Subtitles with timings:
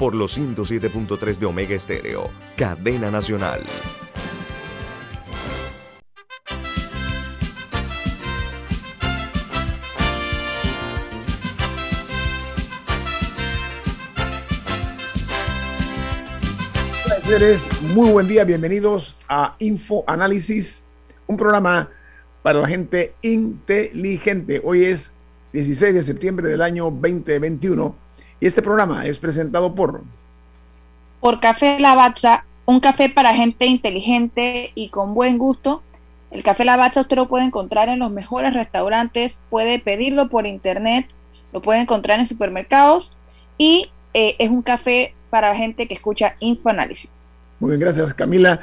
[0.00, 3.62] por los 107.3 de Omega Estéreo, cadena nacional.
[17.20, 20.84] Señores, muy buen día, bienvenidos a Info Análisis,
[21.26, 21.90] un programa
[22.42, 24.62] para la gente inteligente.
[24.64, 25.12] Hoy es
[25.52, 28.09] 16 de septiembre del año 2021
[28.40, 30.02] y este programa es presentado por...
[31.20, 35.82] Por Café Lavazza, un café para gente inteligente y con buen gusto.
[36.30, 41.06] El Café Lavazza usted lo puede encontrar en los mejores restaurantes, puede pedirlo por internet,
[41.52, 43.16] lo puede encontrar en supermercados
[43.58, 47.10] y eh, es un café para gente que escucha Infoanálisis.
[47.58, 48.60] Muy bien, gracias Camila.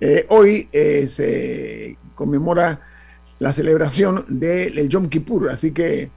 [0.00, 2.80] Eh, hoy eh, se conmemora
[3.38, 6.10] la celebración del Yom Kippur, así que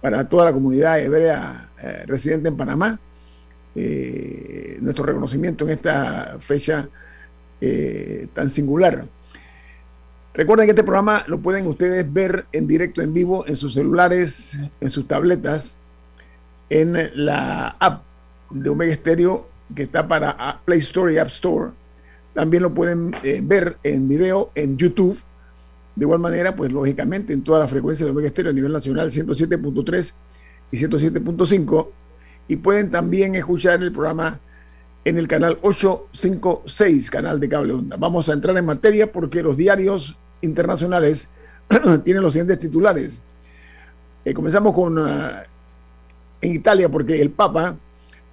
[0.00, 2.98] para toda la comunidad hebrea eh, residente en Panamá.
[3.74, 6.88] Eh, nuestro reconocimiento en esta fecha
[7.60, 9.06] eh, tan singular.
[10.34, 14.58] Recuerden que este programa lo pueden ustedes ver en directo, en vivo, en sus celulares,
[14.80, 15.76] en sus tabletas,
[16.70, 18.02] en la app
[18.50, 21.70] de Omega Stereo que está para Play Store y App Store.
[22.34, 25.18] También lo pueden ver en video en YouTube
[25.94, 29.10] de igual manera, pues lógicamente en toda la frecuencia de Omega Estéreo a nivel nacional
[29.10, 30.14] 107.3
[30.72, 31.88] y 107.5
[32.48, 34.40] y pueden también escuchar el programa
[35.04, 37.96] en el canal 856, canal de cable onda.
[37.96, 41.28] Vamos a entrar en materia porque los diarios internacionales
[42.04, 43.20] tienen los siguientes titulares.
[44.24, 45.30] Eh, comenzamos con uh,
[46.40, 47.76] en Italia porque el Papa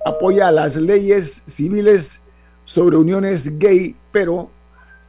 [0.05, 2.21] apoya las leyes civiles
[2.65, 4.49] sobre uniones gay, pero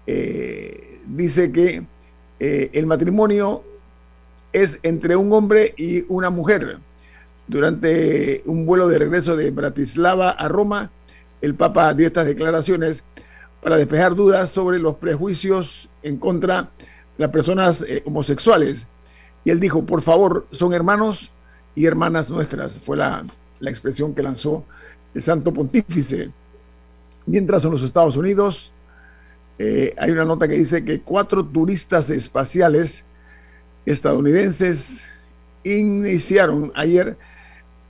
[0.07, 1.85] eh, dice que
[2.39, 3.63] eh, el matrimonio
[4.53, 6.79] es entre un hombre y una mujer.
[7.51, 10.93] Durante un vuelo de regreso de Bratislava a Roma,
[11.43, 13.03] el Papa dio estas declaraciones
[13.61, 16.69] para despejar dudas sobre los prejuicios en contra de
[17.19, 18.87] las personas eh, homosexuales.
[19.45, 21.33] Y él dijo, por favor, son hermanos
[21.75, 22.79] y hermanas nuestras.
[22.79, 23.27] Fue la,
[23.59, 24.65] la expresión que lanzó
[25.13, 26.31] el Santo Pontífice.
[27.27, 28.71] Mientras en los Estados Unidos,
[29.59, 33.05] eh, hay una nota que dice que cuatro turistas espaciales
[33.85, 35.05] estadounidenses
[35.65, 37.19] iniciaron ayer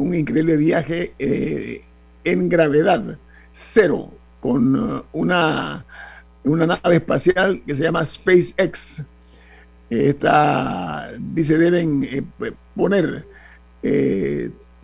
[0.01, 1.83] un increíble viaje eh,
[2.25, 3.19] en gravedad
[3.53, 5.85] cero con uh, una,
[6.43, 9.03] una nave espacial que se llama SpaceX.
[9.91, 12.23] Esta, dice, deben eh,
[12.75, 13.27] poner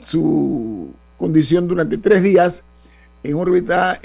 [0.00, 2.64] su condición durante tres días
[3.22, 4.00] en órbita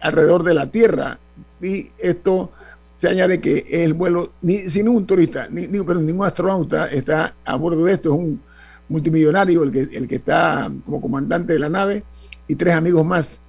[0.00, 1.18] alrededor de la Tierra
[1.60, 2.52] y esto
[2.96, 7.56] se añade que el vuelo, ni, sin un turista, ni, pero ningún astronauta está a
[7.56, 8.40] bordo de esto, es un
[8.88, 12.04] multimillonario el que, el que está como comandante de la nave
[12.46, 13.40] y tres amigos más,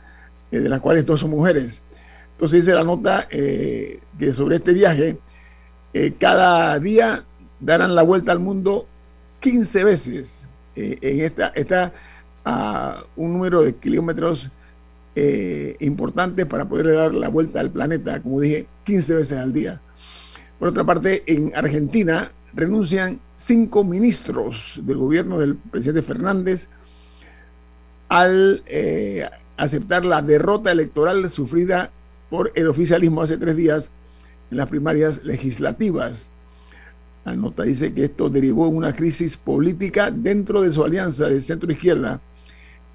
[0.52, 1.84] eh, de las cuales todos son mujeres.
[2.34, 5.18] Entonces dice la nota eh, que sobre este viaje,
[5.94, 7.24] eh, cada día
[7.60, 8.88] darán la vuelta al mundo
[9.40, 10.48] 15 veces.
[10.76, 11.92] en esta está
[12.46, 14.50] a un número de kilómetros
[15.16, 19.82] eh, importantes para poder dar la vuelta al planeta, como dije, 15 veces al día.
[20.58, 26.68] Por otra parte, en Argentina renuncian cinco ministros del gobierno del presidente Fernández
[28.08, 31.92] al eh, aceptar la derrota electoral sufrida
[32.30, 33.92] por el oficialismo hace tres días
[34.52, 36.32] en las primarias legislativas.
[37.26, 41.42] La nota dice que esto derivó en una crisis política dentro de su alianza de
[41.42, 42.22] centro izquierda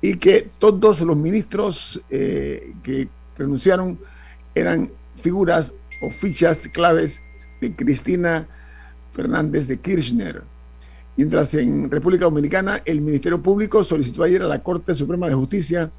[0.01, 3.99] y que todos los ministros eh, que renunciaron
[4.55, 4.91] eran
[5.23, 7.21] figuras o fichas claves
[7.61, 8.49] de Cristina
[9.15, 10.43] Fernández de Kirchner.
[11.17, 15.91] Mientras en República Dominicana el Ministerio Público solicitó ayer a la Corte Suprema de Justicia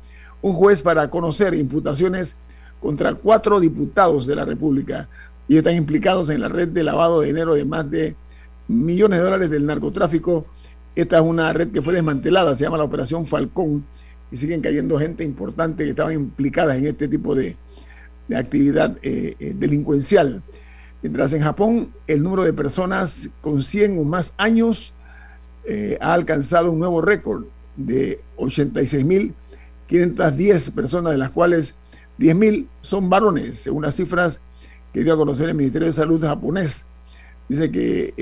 [0.41, 2.35] un juez para conocer imputaciones
[2.81, 5.07] contra cuatro diputados de la República
[5.47, 8.15] y están implicados en la red de lavado de dinero de más de
[8.67, 10.45] millones de dólares del narcotráfico.
[10.95, 13.85] Esta es una red que fue desmantelada, se llama la Operación Falcón,
[14.31, 17.55] y siguen cayendo gente importante que estaba implicada en este tipo de,
[18.35, 20.41] actividad eh, eh, delincuencial.
[21.05, 24.91] Mientras en Japón el número de personas con 100 o más años
[25.63, 27.43] eh, ha alcanzado un nuevo récord
[27.75, 31.75] de 86.510 personas, de las cuales
[32.17, 34.41] 10.000 son varones, según las cifras
[34.93, 36.85] que dio a conocer el Ministerio de Salud japonés.
[37.47, 38.15] Dice que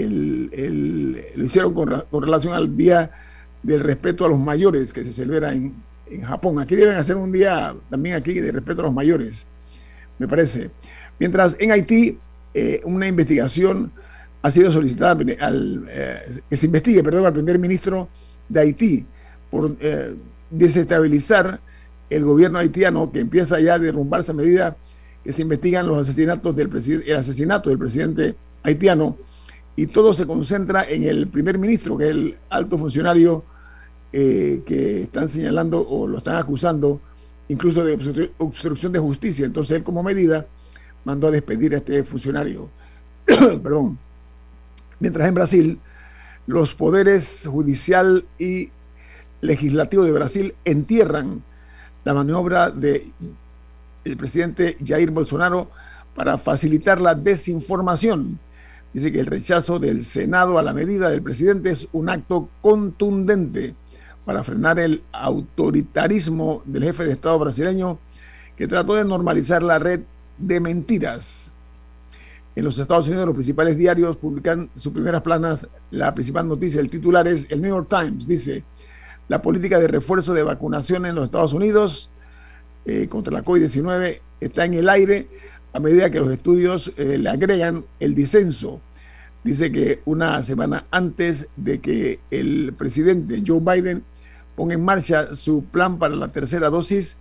[1.33, 3.11] lo hicieron con, relación al Día
[3.61, 5.73] del Respeto a los Mayores que se celebra en,
[6.21, 6.59] Japón.
[6.59, 9.47] Aquí deben hacer un día también aquí de respeto a los mayores,
[10.19, 10.69] me parece.
[11.17, 12.19] Mientras en Haití,
[12.53, 13.91] eh, una investigación
[14.41, 18.09] ha sido solicitada eh, que se investigue, perdón, al primer ministro
[18.49, 19.05] de Haití
[19.49, 20.15] por eh,
[20.49, 21.59] desestabilizar
[22.09, 24.77] el gobierno haitiano que empieza ya a derrumbarse a medida
[25.23, 26.69] que se investigan los asesinatos del
[27.05, 29.17] el asesinato del presidente haitiano
[29.75, 33.43] y todo se concentra en el primer ministro, que es el alto funcionario
[34.11, 36.99] eh, que están señalando o lo están acusando
[37.47, 39.45] incluso de obstrucción de justicia.
[39.45, 40.45] Entonces él como medida
[41.03, 42.69] mandó a despedir a este funcionario.
[43.25, 43.97] Perdón.
[44.99, 45.79] Mientras en Brasil
[46.47, 48.69] los poderes judicial y
[49.41, 51.43] legislativo de Brasil entierran
[52.03, 53.13] la maniobra del
[54.17, 55.69] presidente Jair Bolsonaro
[56.15, 58.39] para facilitar la desinformación.
[58.93, 63.73] Dice que el rechazo del Senado a la medida del presidente es un acto contundente
[64.25, 67.97] para frenar el autoritarismo del jefe de Estado brasileño
[68.55, 70.01] que trató de normalizar la red
[70.37, 71.51] de mentiras.
[72.55, 75.67] En los Estados Unidos los principales diarios publican sus primeras planas.
[75.89, 78.63] La principal noticia, el titular es el New York Times, dice,
[79.27, 82.09] la política de refuerzo de vacunación en los Estados Unidos
[82.85, 85.27] eh, contra la COVID-19 está en el aire
[85.71, 88.81] a medida que los estudios eh, le agregan el disenso.
[89.43, 94.03] Dice que una semana antes de que el presidente Joe Biden
[94.55, 97.17] ponga en marcha su plan para la tercera dosis,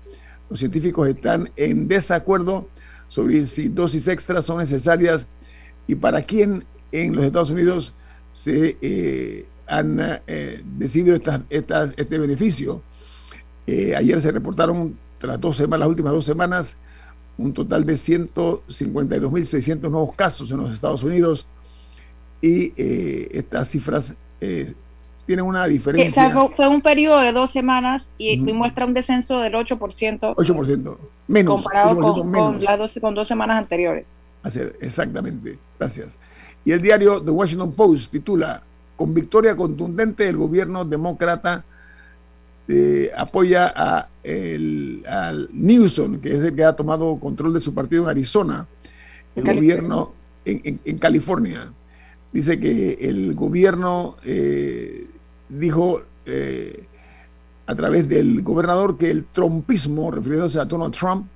[0.50, 2.69] los científicos están en desacuerdo
[3.12, 5.26] sobre si dosis extras son necesarias
[5.87, 7.93] y para quién en los Estados Unidos
[8.32, 11.14] se eh, han eh, decidido
[11.50, 12.82] este beneficio.
[13.67, 16.79] ayer se reportaron, tras dos semanas, las últimas dos semanas,
[17.37, 21.47] un total de 152.600 nuevos casos en los Estados Unidos
[22.41, 24.73] y eh, estas cifras eh,
[25.26, 26.30] tienen una diferencia.
[26.54, 30.34] fue un periodo de dos semanas y, muestra un descenso del 8%.
[30.34, 30.96] 8%,
[31.28, 31.54] menos.
[31.54, 34.19] Comparado con, las dos, con dos semanas anteriores.
[34.42, 36.19] Hacer, exactamente, gracias.
[36.64, 38.62] Y el diario The Washington Post titula,
[38.96, 41.64] con victoria contundente del gobierno demócrata
[42.68, 47.75] eh, apoya a el, al Newsom, que es el que ha tomado control de su
[47.75, 48.66] partido en Arizona,
[49.34, 50.12] el gobierno
[50.44, 51.72] en, California.
[52.32, 55.06] Dice que el gobierno eh,
[55.49, 56.84] dijo eh,
[57.67, 61.26] a través del gobernador que el trumpismo, refiriéndose a Donald Trump,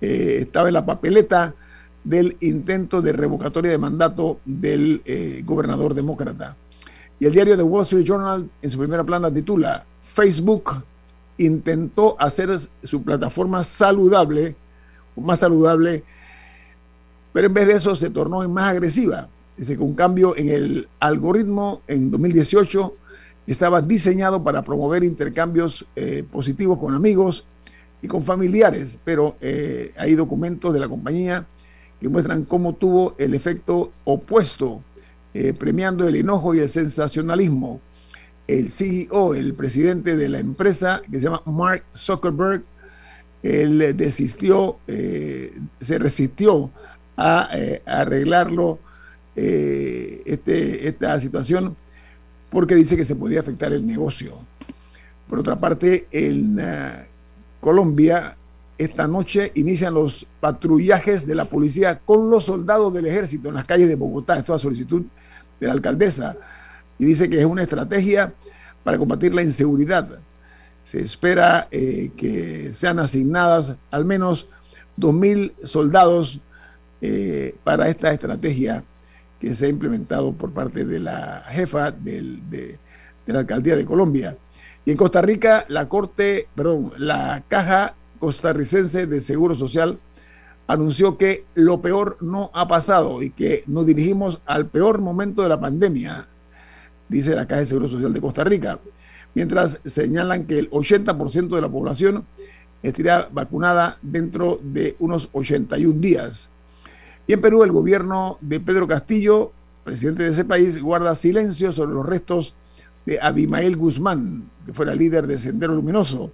[0.00, 1.54] estaba en la papeleta
[2.02, 5.00] del intento de revocatoria de mandato del
[5.44, 6.56] gobernador demócrata.
[7.20, 10.82] Y el diario The Wall Street Journal en su primera plana titula Facebook
[11.38, 12.50] intentó hacer
[12.82, 14.54] su plataforma saludable,
[15.16, 16.04] más saludable,
[17.32, 19.28] pero en vez de eso se tornó más agresiva.
[19.56, 22.94] Dice que un cambio en el algoritmo en 2018
[23.46, 27.44] estaba diseñado para promover intercambios eh, positivos con amigos
[28.00, 31.46] y con familiares, pero eh, hay documentos de la compañía
[32.00, 34.82] que muestran cómo tuvo el efecto opuesto,
[35.34, 37.80] eh, premiando el enojo y el sensacionalismo.
[38.48, 42.64] El CEO, el presidente de la empresa, que se llama Mark Zuckerberg,
[43.42, 46.70] él desistió, se resistió
[47.16, 47.48] a,
[47.86, 48.78] arreglarlo,
[49.36, 51.76] eh, este, esta situación,
[52.50, 54.38] porque dice que se podía afectar el negocio.
[55.28, 56.60] Por otra parte, en
[57.60, 58.36] Colombia,
[58.76, 63.64] esta noche inician los patrullajes de la policía con los soldados del ejército en las
[63.64, 64.38] calles de Bogotá.
[64.38, 65.02] Esto a solicitud
[65.60, 66.36] de la alcaldesa
[66.98, 68.32] y dice que es una estrategia
[68.82, 70.08] para combatir la inseguridad.
[70.82, 74.46] Se espera eh, que sean asignadas al menos
[74.98, 76.40] 2.000 soldados
[77.00, 78.84] eh, para esta estrategia
[79.42, 82.78] que se ha implementado por parte de la jefa de, de,
[83.26, 84.38] la alcaldía de Colombia.
[84.86, 89.98] Y en Costa Rica, la Corte, perdón, la Caja Costarricense de Seguro Social
[90.66, 95.48] anunció que lo peor no ha pasado y que nos dirigimos al peor momento de
[95.48, 96.28] la pandemia
[97.12, 98.78] dice la Caja de Seguro Social de Costa Rica,
[99.34, 102.24] mientras señalan que el 80% de la población
[102.82, 106.50] estaría vacunada dentro de unos 81 días.
[107.26, 109.52] Y en Perú el gobierno de Pedro Castillo,
[109.84, 112.54] presidente de ese país, guarda silencio sobre los restos
[113.06, 116.32] de Abimael Guzmán, que fuera líder de Sendero Luminoso.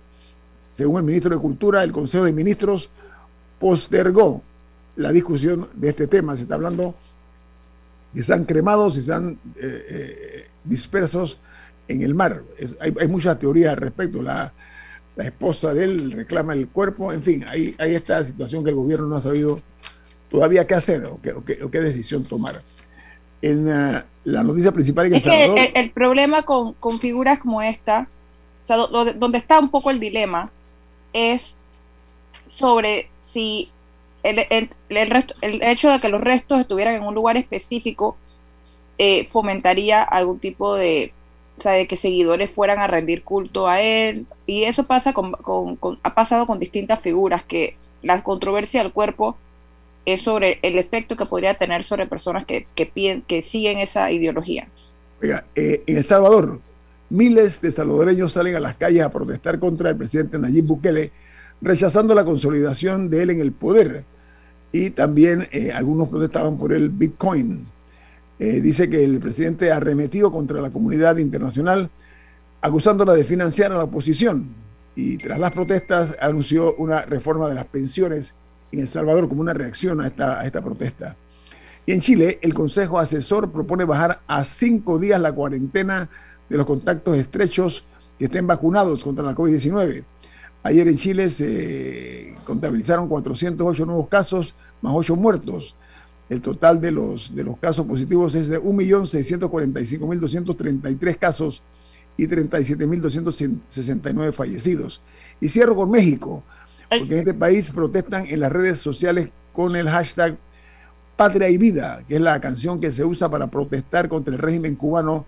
[0.73, 2.89] Según el ministro de Cultura, el Consejo de Ministros
[3.59, 4.43] postergó
[4.97, 6.37] la discusión de este tema.
[6.37, 6.95] Se está hablando
[8.15, 11.39] que se han cremado, si se han eh, eh, dispersos
[11.87, 12.43] en el mar.
[12.81, 14.23] hay, muchas teorías al respecto.
[14.23, 14.53] La,
[15.17, 18.71] la esposa de él reclama el cuerpo, en fin, ahí, ahí está la situación que
[18.71, 19.61] el gobierno no ha sabido
[20.31, 22.63] todavía qué hacer o qué, o qué, decisión tomar.
[23.41, 28.09] En uh, la noticia principal es que el, problema con, con, figuras como esta,
[28.63, 30.51] o sea, donde está un poco el dilema,
[31.13, 31.57] es
[32.49, 33.71] sobre si
[34.23, 38.17] el, el, el, hecho de que los restos estuvieran en un lugar específico
[38.99, 41.13] eh, fomentaría algún tipo de,
[41.59, 44.27] o sea, de que seguidores fueran a rendir culto a él.
[44.47, 45.35] Y eso pasa con,
[46.03, 49.37] ha pasado con distintas figuras, que la controversia del cuerpo
[50.07, 54.69] es sobre el efecto que podría tener sobre personas que, que, que siguen esa ideología.
[55.23, 56.61] Oiga, eh, en El Salvador,
[57.11, 61.11] miles de salvadoreños salen a las calles a protestar contra el presidente Nayib Bukele,
[61.61, 64.05] rechazando la consolidación de él en el poder.
[64.71, 67.67] Y también eh, algunos protestaban por el Bitcoin.
[68.39, 71.91] Eh, dice que el presidente arremetió contra la comunidad internacional,
[72.61, 74.55] acusándola de financiar a la oposición.
[74.95, 78.35] Y tras las protestas anunció una reforma de las pensiones
[78.73, 81.17] en El Salvador como una reacción a esta, a esta protesta.
[81.87, 86.11] Y en Chile, el Consejo Asesor propone bajar a cinco días la cuarentena
[86.49, 87.85] de los contactos estrechos
[88.19, 90.05] que estén vacunados contra la COVID-19.
[90.63, 95.75] Ayer en Chile se contabilizaron 408 nuevos casos, más 8 muertos.
[96.29, 101.63] El total de los, de los casos positivos es de 1.645.233 casos
[102.19, 105.01] y 37.269 fallecidos.
[105.41, 106.43] Y cierro con México,
[106.89, 110.37] porque en este país protestan en las redes sociales con el hashtag
[111.17, 114.77] Patria y Vida, que es la canción que se usa para protestar contra el régimen
[114.77, 115.27] cubano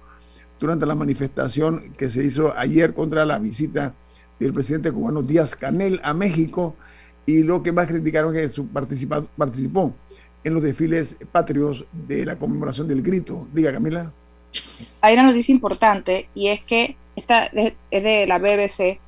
[0.59, 3.95] durante la manifestación que se hizo ayer contra la visita
[4.39, 6.77] del presidente cubano Díaz Canel a México
[7.27, 9.95] y lo que más criticaron es que su participó
[10.43, 13.47] en los desfiles patrios de la conmemoración del grito.
[13.53, 14.11] Diga, Camila.
[15.01, 18.99] Hay una noticia importante y es que esta es de la BBC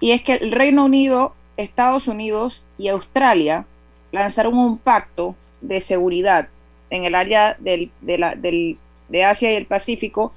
[0.00, 3.64] y es que el Reino Unido, Estados Unidos y Australia
[4.12, 6.48] lanzaron un pacto de seguridad
[6.90, 10.32] en el área del, de, la, del, de Asia y el Pacífico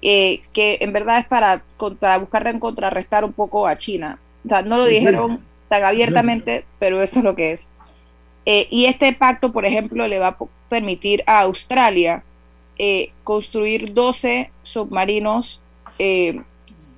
[0.00, 1.62] eh, que en verdad es para,
[1.98, 4.18] para buscar contrarrestar un poco a China.
[4.44, 7.68] O sea, no lo dijeron tan abiertamente, pero eso es lo que es.
[8.46, 10.36] Eh, y este pacto, por ejemplo, le va a
[10.68, 12.22] permitir a Australia
[12.78, 15.60] eh, construir 12 submarinos
[15.98, 16.40] eh,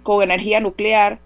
[0.03, 1.19] con energía nuclear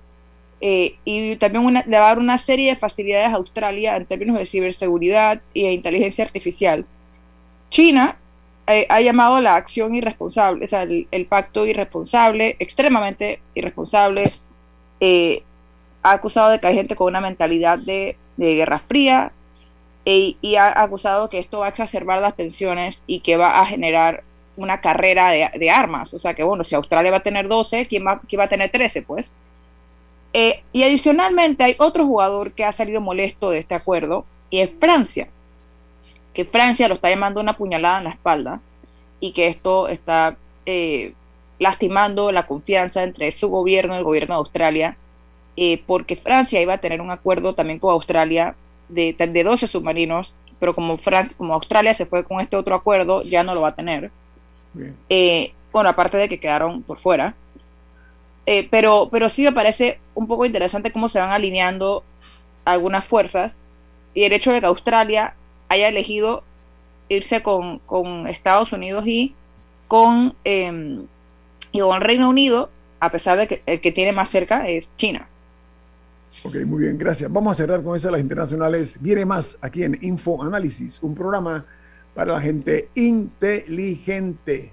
[0.66, 4.46] y también le va a dar una serie de facilidades a Australia en términos de
[4.46, 6.86] ciberseguridad y de inteligencia artificial.
[7.68, 8.16] China
[8.66, 14.32] ha llamado la acción irresponsable, o sea, el, pacto irresponsable, extremadamente irresponsable.
[16.02, 19.32] ha acusado de que hay gente con una mentalidad de, de guerra fría,
[20.06, 23.66] e, y ha acusado que esto va a exacerbar las tensiones y que va a
[23.66, 24.22] generar
[24.56, 26.14] una carrera de, armas.
[26.14, 28.48] O sea que, bueno, si Australia va a tener 12, ¿quién va, quién va a
[28.48, 29.02] tener 13?
[29.02, 29.30] Pues.
[30.36, 34.70] Eh, y adicionalmente hay otro jugador que ha salido molesto de este acuerdo y es
[34.80, 35.28] Francia.
[36.34, 38.60] Que Francia lo está llamando una puñalada en la espalda
[39.20, 40.36] y que esto está
[40.66, 41.14] eh,
[41.60, 44.96] lastimando la confianza entre su gobierno y el gobierno de Australia.
[45.56, 48.56] Eh, porque Francia iba a tener un acuerdo también con Australia
[48.88, 53.22] de, de 12 submarinos, pero como, Francia, como Australia se fue con este otro acuerdo,
[53.22, 54.10] ya no lo va a tener.
[55.08, 57.34] Eh, bueno, aparte de que quedaron por fuera.
[58.46, 62.04] Eh, pero, pero sí me parece un poco interesante cómo se van alineando
[62.64, 63.58] algunas fuerzas
[64.12, 65.34] y el hecho de que Australia
[65.68, 66.44] haya elegido
[67.08, 69.34] irse con, con Estados Unidos y
[69.88, 71.06] con, em,
[71.72, 72.70] y con Reino Unido,
[73.00, 75.28] a pesar de que el que tiene más cerca es China.
[76.42, 77.32] Ok, muy bien, gracias.
[77.32, 78.98] Vamos a cerrar con esas las internacionales.
[79.00, 81.64] Viene más aquí en Info Análisis, un programa
[82.14, 84.72] para la gente inteligente.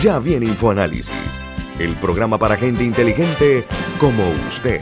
[0.00, 1.40] Ya viene InfoAnálisis,
[1.80, 3.64] el programa para gente inteligente
[3.98, 4.80] como usted.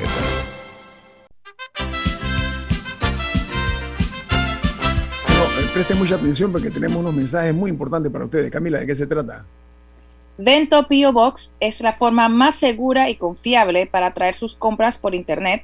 [5.28, 8.50] No, preste mucha atención porque tenemos unos mensajes muy importantes para ustedes.
[8.50, 9.46] Camila, ¿de qué se trata?
[10.37, 15.14] Vento Pio Box es la forma más segura y confiable para traer sus compras por
[15.14, 15.62] internet.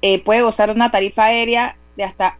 [0.00, 2.38] Eh, puede gozar de una tarifa aérea de hasta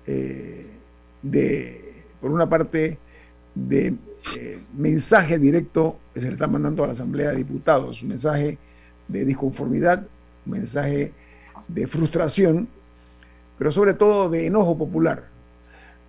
[0.05, 2.99] de, por una parte,
[3.55, 3.95] de
[4.77, 8.59] mensaje directo que se le está mandando a la Asamblea de Diputados, un mensaje
[9.07, 10.07] de disconformidad
[10.47, 11.13] mensaje
[11.69, 12.69] de frustración,
[13.59, 15.25] pero sobre todo de enojo popular.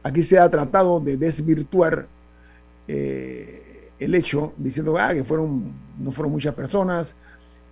[0.03, 2.07] Aquí se ha tratado de desvirtuar
[2.87, 7.15] eh, el hecho, diciendo ah, que fueron, no fueron muchas personas,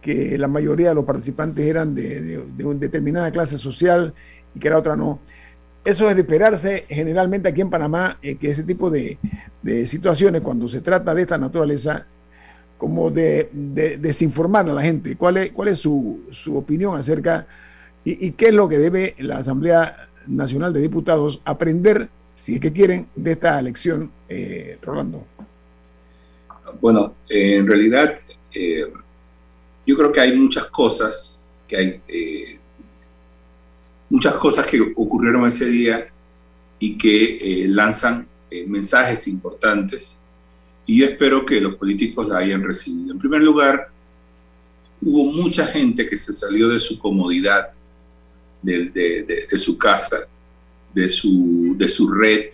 [0.01, 4.13] que la mayoría de los participantes eran de, una determinada clase social
[4.53, 5.19] y que la otra no.
[5.85, 9.17] Eso es de esperarse generalmente aquí en Panamá, eh, que ese tipo de,
[9.61, 12.05] de, situaciones, cuando se trata de esta naturaleza,
[12.77, 13.49] como de,
[13.99, 15.15] desinformar a la gente.
[15.15, 16.21] ¿Cuál es, cuál es su,
[16.53, 17.47] opinión acerca
[18.03, 22.73] y, qué es lo que debe la Asamblea Nacional de Diputados aprender, si es que
[22.73, 25.25] quieren, de esta elección, eh, Rolando?
[26.81, 28.17] Bueno, eh, en realidad
[28.53, 28.91] eh,
[29.85, 32.59] yo creo que hay muchas cosas que hay
[34.09, 36.07] muchas cosas que ocurrieron ese día
[36.77, 38.27] y que lanzan
[38.67, 40.19] mensajes importantes
[40.85, 43.13] y espero que los políticos la hayan recibido.
[43.13, 43.89] En primer lugar,
[45.01, 47.69] hubo mucha gente que se salió de su comodidad,
[48.61, 50.27] de, su casa,
[50.93, 52.49] de su, de su red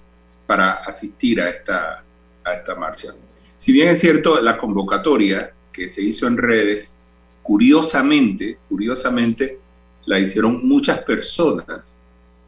[0.47, 2.03] para asistir a esta,
[2.43, 3.13] a esta marcha.
[3.55, 6.97] Si bien es cierto, la convocatoria que se hizo en redes,
[7.43, 9.59] curiosamente, curiosamente,
[10.05, 11.99] la hicieron muchas personas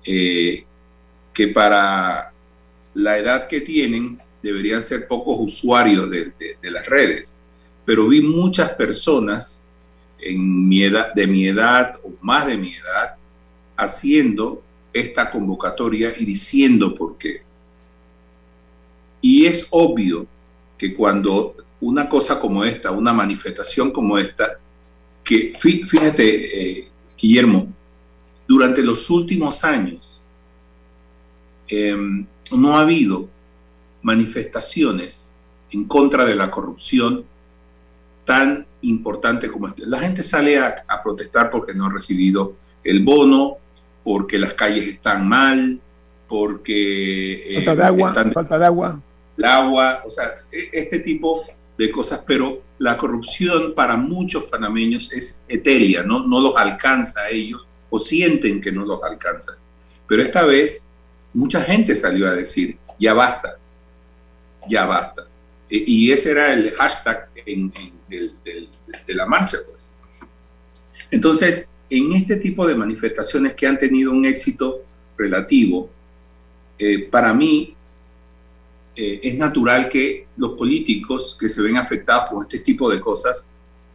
[0.03, 0.65] eh,
[1.33, 2.31] que para
[2.93, 7.35] la edad que tienen deberían ser pocos usuarios de, las redes,
[7.85, 9.63] pero vi muchas personas
[10.19, 13.15] de mi edad o más de mi edad
[13.75, 14.61] haciendo
[14.93, 17.41] esta convocatoria y diciendo por qué.
[19.21, 20.27] Y es obvio
[20.77, 24.59] que cuando una cosa como esta, una manifestación como esta,
[25.23, 27.67] que fíjate, eh, Guillermo,
[28.47, 30.23] durante los últimos años
[31.67, 33.29] em, no ha habido
[34.01, 35.35] manifestaciones
[35.71, 37.25] en contra de la corrupción
[38.25, 39.85] tan importante como este.
[39.85, 43.57] La gente sale a, protestar porque no ha recibido el bono,
[44.03, 45.79] porque las calles están mal,
[46.27, 47.57] porque...
[47.57, 49.01] Eh, falta de agua, falta de agua.
[49.37, 51.43] El agua, o sea, e, este tipo
[51.77, 57.29] de cosas, pero la corrupción para muchos panameños es etérea, no, no los alcanza a
[57.29, 59.57] ellos o sienten que no los alcanza.
[60.07, 60.87] Pero esta vez
[61.33, 63.57] mucha gente salió a decir, ya basta,
[64.67, 65.27] ya basta.
[65.69, 69.91] E, y ese era el hashtag de la marcha, pues.
[71.09, 74.83] Entonces, en este tipo de manifestaciones que han tenido un éxito
[75.17, 75.89] relativo,
[76.79, 77.75] eh, para mí
[78.95, 83.49] eh, es natural que los políticos que se ven afectados por este tipo de cosas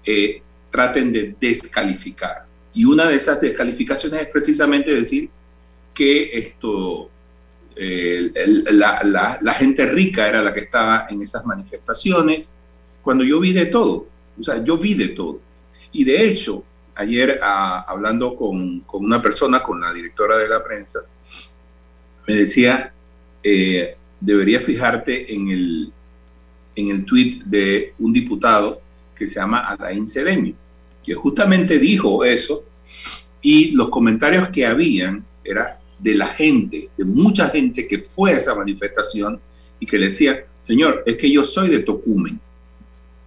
[0.04, 2.46] eh, traten de descalificar.
[2.74, 5.30] Y una de esas descalificaciones es precisamente decir
[5.94, 7.10] que esto,
[7.76, 12.50] la, gente rica era la que estaba en esas manifestaciones,
[13.02, 14.08] cuando yo vi de todo,
[14.38, 15.40] o sea, yo vi de todo.
[15.92, 21.00] Y de hecho, ayer hablando con, con, una persona, con la directora de la prensa,
[22.26, 22.92] me decía,
[23.42, 25.92] eh, deberías fijarte en el,
[26.74, 28.80] en el tweet de un diputado
[29.14, 30.54] que se llama Alain Cedeño,
[31.04, 32.64] que justamente dijo eso,
[33.40, 38.36] y los comentarios que habían era de la gente, de mucha gente que fue a
[38.36, 39.40] esa manifestación
[39.80, 42.40] y que le decía, señor, es que yo soy de Tocumen,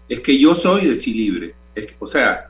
[0.08, 1.56] es que yo soy de Chilibre,
[2.00, 2.50] o sea,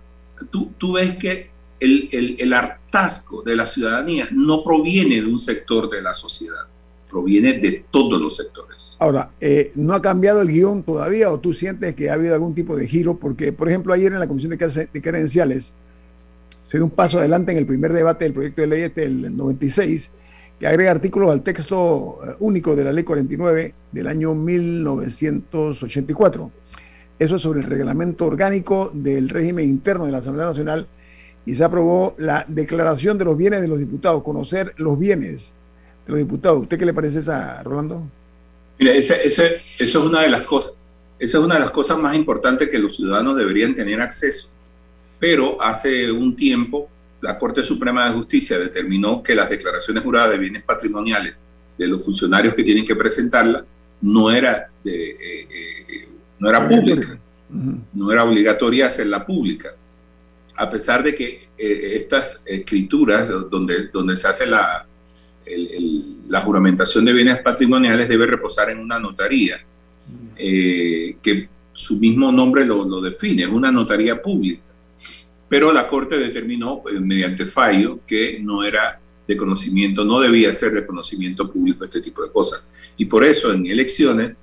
[0.50, 5.40] tú, tú ves que el, el, el, hartazgo de la ciudadanía no proviene de un
[5.40, 6.66] sector de la sociedad,
[7.10, 8.98] proviene de todos los sectores.
[9.00, 12.54] Ahora, eh, ¿no ha cambiado el guion todavía o tú sientes que ha habido algún
[12.54, 13.18] tipo de giro?
[13.18, 15.74] Porque, por ejemplo, ayer en la Comisión de Credenciales
[16.62, 20.12] se un paso adelante en el primer debate del proyecto de ley este del 96,
[20.60, 26.52] que agrega artículos al texto eh, único de la ley 49 del año 1984
[27.20, 30.88] eso es sobre el reglamento orgánico del régimen interno de la Asamblea Nacional
[31.46, 35.54] y se aprobó la declaración de los bienes de los diputados, conocer los bienes
[36.06, 36.62] de los diputados.
[36.62, 38.04] ¿Usted qué le parece esa, Rolando?
[38.80, 39.44] Mira, ese, eso
[39.78, 40.78] es una de las cosas,
[41.20, 44.52] esa es una de las cosas más importantes que los ciudadanos deberían tener acceso.
[45.20, 46.90] Pero hace un tiempo
[47.22, 51.36] la Corte Suprema de Justicia determinó que las declaraciones juradas de bienes patrimoniales
[51.78, 53.66] de los funcionarios que tienen que presentarla
[54.02, 56.08] no era de, eh, eh,
[56.40, 57.20] no era pública,
[57.94, 59.76] no era obligatoria hacerla pública,
[60.56, 64.86] a pesar de que eh, estas escrituras donde, donde se hace la,
[66.28, 69.60] la juramentación de bienes patrimoniales debe reposar en una notaría,
[70.38, 74.62] eh, que su mismo nombre lo, lo, define, es una notaría pública.
[75.50, 80.72] Pero la Corte determinó eh, mediante fallo que no era de conocimiento, no debía ser
[80.72, 82.64] de conocimiento público este tipo de cosas.
[82.98, 84.38] Y por eso en elecciones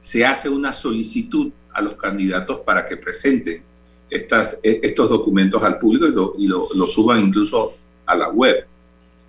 [0.00, 3.62] se hace una solicitud a los candidatos para que presenten
[4.08, 7.74] estas, e, estos documentos al público y lo, suban incluso
[8.06, 8.66] a la web,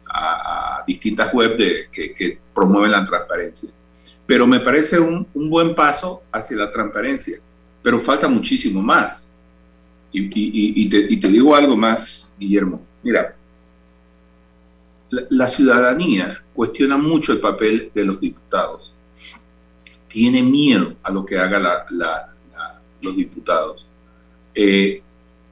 [0.07, 3.69] a, distintas webs de, que, promueven la transparencia.
[4.25, 7.39] Pero me parece un, buen paso hacia la transparencia,
[7.81, 9.26] pero falta muchísimo más.
[10.11, 12.81] Y, te, digo algo más, Guillermo.
[13.03, 13.35] Mira,
[15.29, 18.95] la ciudadanía cuestiona mucho el papel de los diputados
[20.17, 21.61] tiene miedo a lo que hagan
[23.03, 23.85] los diputados.
[24.55, 25.03] Eh,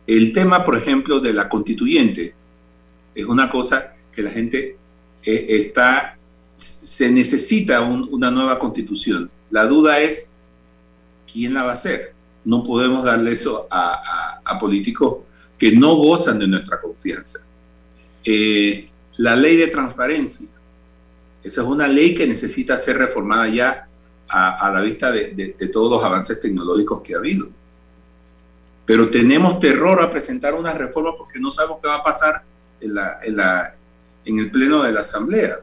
[0.07, 2.33] el tema, por ejemplo, de la constituyente
[3.13, 4.75] es una cosa que la gente
[5.23, 6.17] eh, está,
[6.55, 9.29] se necesita una nueva constitución.
[9.51, 10.31] La duda es
[11.31, 12.14] quién la va a hacer.
[12.45, 15.17] No podemos darle eso a, políticos
[15.57, 17.39] que no gozan de nuestra confianza.
[18.23, 20.47] Eh, la ley de transparencia.
[21.43, 23.87] Esa es una ley que necesita ser reformada ya
[24.27, 27.49] a, la vista de, todos los avances tecnológicos que ha habido.
[28.85, 32.43] Pero tenemos terror a presentar una reforma porque no sabemos qué va a pasar
[32.79, 35.59] en, el pleno de la Asamblea.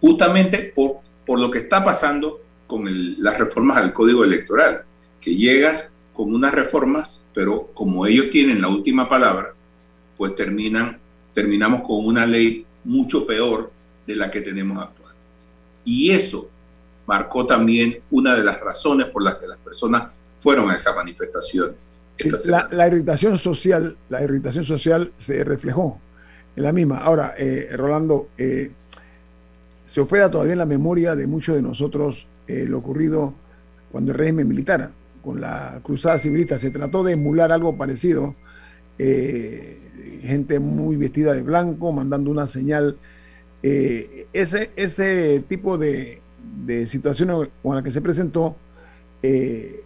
[0.00, 2.86] Justamente por lo que está pasando con
[3.22, 4.84] las reformas al Código Electoral,
[5.26, 9.54] que llegas con unas reformas, pero como ellos tienen la última palabra,
[10.16, 11.00] pues terminan,
[11.34, 13.72] terminamos con una ley mucho peor
[14.06, 15.12] de la que tenemos actual.
[15.84, 16.48] Y eso
[17.08, 21.74] marcó también una de las razones por las que las personas fueron a esa manifestación.
[22.70, 26.00] La, irritación social, la irritación social se reflejó
[26.54, 26.98] en la misma.
[26.98, 28.70] Ahora, eh, Rolando, eh,
[29.86, 33.34] se ofrece todavía en la memoria de muchos de nosotros eh, lo ocurrido
[33.90, 34.92] cuando el régimen militar,
[35.26, 38.34] con la cruzada civilista, se trató de emular algo parecido,
[38.96, 42.96] gente muy vestida de blanco, mandando una señal.
[43.62, 46.22] ese, ese tipo de,
[46.64, 48.56] de situaciones con la que se presentó
[49.22, 49.82] eh,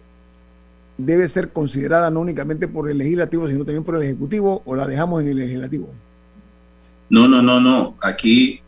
[0.97, 4.87] debe ser considerada no únicamente por el legislativo, sino también por el ejecutivo, o la
[4.87, 5.89] dejamos en el legislativo?
[7.09, 7.95] No, no, no, no.
[8.01, 8.61] Aquí,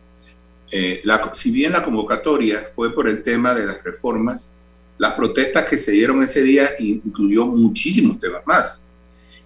[0.71, 4.51] eh, si bien la convocatoria fue por el tema de las reformas,
[4.97, 8.81] las protestas que se dieron ese día incluyó muchísimos temas más.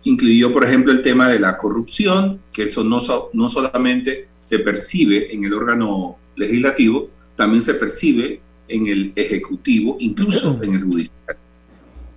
[0.04, 3.02] Incluyó, por ejemplo, el tema de la corrupción, que eso no,
[3.34, 10.62] no solamente se percibe en el órgano legislativo, también se percibe en el Ejecutivo, incluso
[10.62, 11.38] en el Judicial.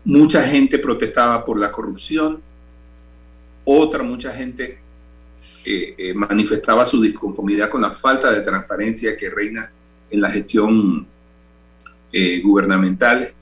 [0.05, 2.41] Mucha gente protestaba por la corrupción,
[3.65, 4.79] otra mucha gente
[5.65, 9.71] eh, eh, manifestaba su disconformidad con la falta de transparencia que reina
[10.11, 11.07] en la gestión
[12.13, 13.35] eh, gubernamentales.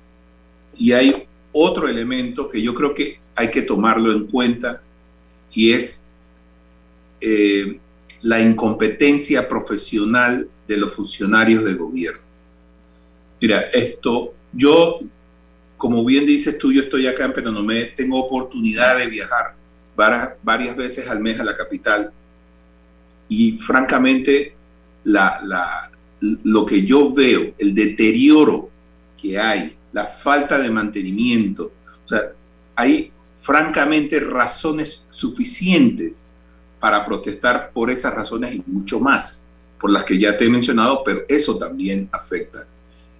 [0.76, 4.82] Y hay otro elemento que yo creo que hay que tomarlo en cuenta
[5.52, 6.08] y es
[7.20, 7.78] eh,
[8.22, 12.20] la incompetencia profesional de los funcionarios de gobierno.
[13.40, 15.00] Mira, esto, yo,
[15.76, 19.54] como bien dices tú, yo estoy acá pero no me tengo oportunidad de viajar
[19.96, 22.12] varias, varias veces al mes a la capital
[23.28, 24.54] y francamente
[25.04, 28.70] la, la, lo que yo veo, el deterioro
[29.20, 31.72] que hay, la falta de mantenimiento,
[32.04, 32.32] o sea,
[32.74, 36.26] hay francamente razones suficientes
[36.80, 39.46] para protestar por esas razones y mucho más,
[39.80, 42.66] por las que ya te he mencionado, pero eso también afecta.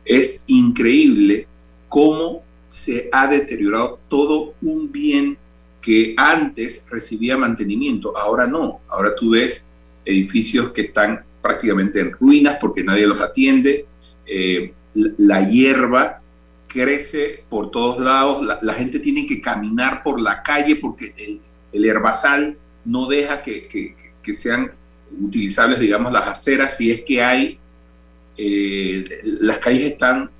[0.04, 1.46] Es increíble
[1.88, 5.38] cómo se ha deteriorado todo un bien
[5.80, 9.64] que antes recibía mantenimiento, ahora no, ahora tú ves
[10.04, 13.86] edificios que están prácticamente en ruinas porque nadie los atiende,
[14.26, 16.20] eh, la hierba
[16.66, 21.40] crece por todos lados, la, gente tiene que caminar por la calle porque el,
[21.72, 23.94] el herbazal no deja que,
[24.34, 24.70] sean
[25.22, 27.58] utilizables, digamos, las aceras, si es que hay,
[28.36, 30.30] eh, las calles están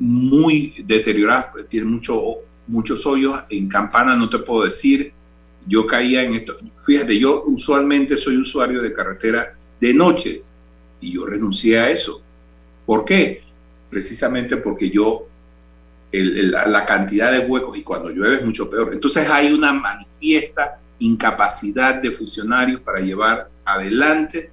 [0.00, 5.12] muy deterioradas, tienen mucho, muchos hoyos, en Campana no te puedo decir,
[5.64, 10.42] yo caía en esto, fíjate, yo usualmente soy usuario de carretera de noche
[11.00, 12.22] y yo renuncié a eso.
[12.84, 13.42] ¿Por qué?
[13.90, 15.26] Precisamente porque yo,
[16.12, 18.90] la cantidad de huecos y cuando llueve es mucho peor.
[18.92, 24.50] Entonces hay una manifiesta incapacidad de funcionarios para llevar adelante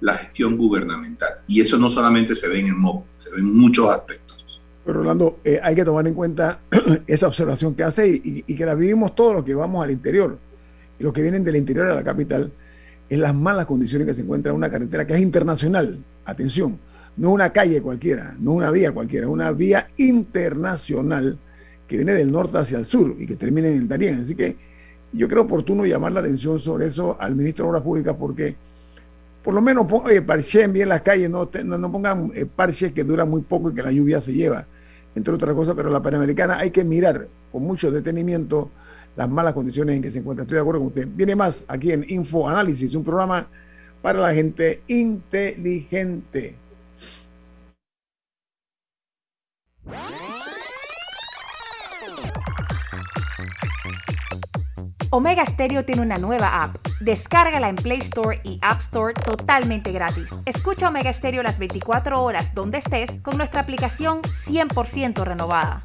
[0.00, 1.40] la gestión gubernamental.
[1.46, 4.44] Y eso no solamente se ve en el MOB, se ve en muchos aspectos.
[4.84, 6.60] Pero Rolando, eh, hay que tomar en cuenta
[7.06, 10.38] esa observación que hace y, que la vivimos todos los que vamos al interior.
[10.98, 12.52] Y los que vienen del interior a la capital,
[13.08, 15.98] en las malas condiciones que se encuentra una carretera que es internacional.
[16.24, 16.78] Atención,
[17.16, 21.38] no una calle cualquiera, no una vía cualquiera, una vía internacional
[21.86, 24.20] que viene del norte hacia el sur y que termina en el Darién.
[24.20, 24.56] Así que
[25.12, 28.56] yo creo oportuno llamar la atención sobre eso al ministro de Obras Públicas porque
[29.44, 33.28] por lo menos oye, parchen bien las calles, no, no, pongan eh, parches que duran
[33.28, 34.66] muy poco y que la lluvia se lleva,
[35.14, 38.70] entre otras cosas, pero la Panamericana hay que mirar con mucho detenimiento
[39.16, 40.42] las malas condiciones en que se encuentra.
[40.42, 41.08] Estoy de acuerdo con usted.
[41.10, 43.48] Viene más aquí en Info Análisis, un programa
[44.02, 46.56] para la gente inteligente.
[55.10, 56.74] Omega Stereo tiene una nueva app.
[57.00, 60.26] Descárgala en Play Store y App Store totalmente gratis.
[60.44, 65.84] Escucha Omega Stereo las 24 horas donde estés con nuestra aplicación 100% renovada.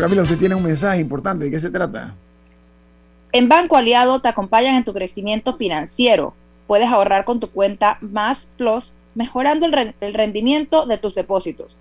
[0.00, 1.46] Camilo, usted tiene un mensaje importante.
[1.46, 2.14] ¿De qué se trata?
[3.32, 6.34] En Banco Aliado te acompañan en tu crecimiento financiero.
[6.66, 11.80] Puedes ahorrar con tu cuenta Más Plus, mejorando el, el rendimiento de tus depósitos.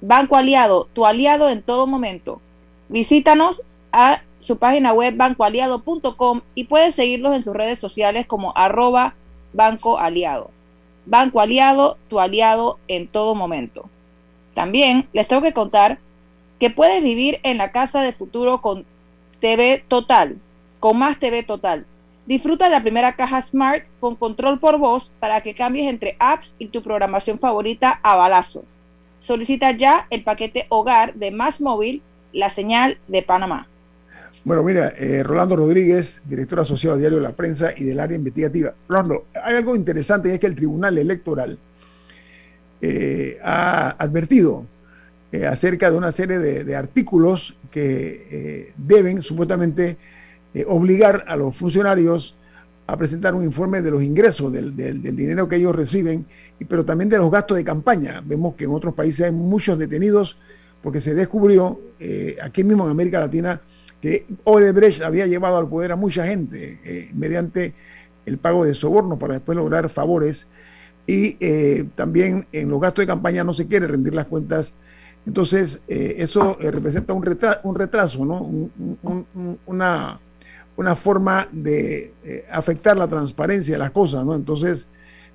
[0.00, 2.40] Banco Aliado, tu aliado en todo momento.
[2.88, 3.62] Visítanos
[3.92, 9.14] a su página web bancoaliado.com y puedes seguirlos en sus redes sociales como arroba
[9.52, 10.50] Banco Aliado.
[11.06, 13.88] Banco Aliado, tu aliado en todo momento.
[14.54, 15.98] También les tengo que contar
[16.58, 18.84] que puedes vivir en la casa de futuro con
[19.40, 20.36] TV Total,
[20.80, 21.86] con más TV Total.
[22.26, 26.56] Disfruta de la primera caja Smart con control por voz para que cambies entre apps
[26.58, 28.64] y tu programación favorita a balazo.
[29.18, 33.66] Solicita ya el paquete hogar de Más Móvil, la señal de Panamá.
[34.44, 38.74] Bueno, mira, eh, Rolando Rodríguez, director asociado del diario La Prensa y del área investigativa.
[38.88, 41.58] Rolando, hay algo interesante y es que el Tribunal Electoral
[42.80, 44.64] eh, ha advertido
[45.30, 49.98] eh, acerca de una serie de, artículos que eh, deben supuestamente
[50.54, 52.34] eh, obligar a los funcionarios
[52.86, 56.24] a presentar un informe de los ingresos, del, dinero que ellos reciben,
[56.66, 58.22] pero también de los gastos de campaña.
[58.24, 60.38] Vemos que en otros países hay muchos detenidos
[60.82, 61.78] porque se descubrió
[62.42, 63.60] aquí mismo en América Latina
[64.00, 67.74] que Odebrecht había llevado al poder a mucha gente mediante
[68.24, 70.46] el pago de soborno para después lograr favores
[71.06, 71.34] y
[71.94, 74.72] también en los gastos de campaña no se quiere rendir las cuentas.
[75.28, 77.22] Entonces, eso representa un,
[77.62, 78.68] un retraso, ¿no?
[79.66, 80.18] una
[80.78, 84.32] una forma de eh, afectar la transparencia de las cosas, ¿no?
[84.36, 84.86] Entonces,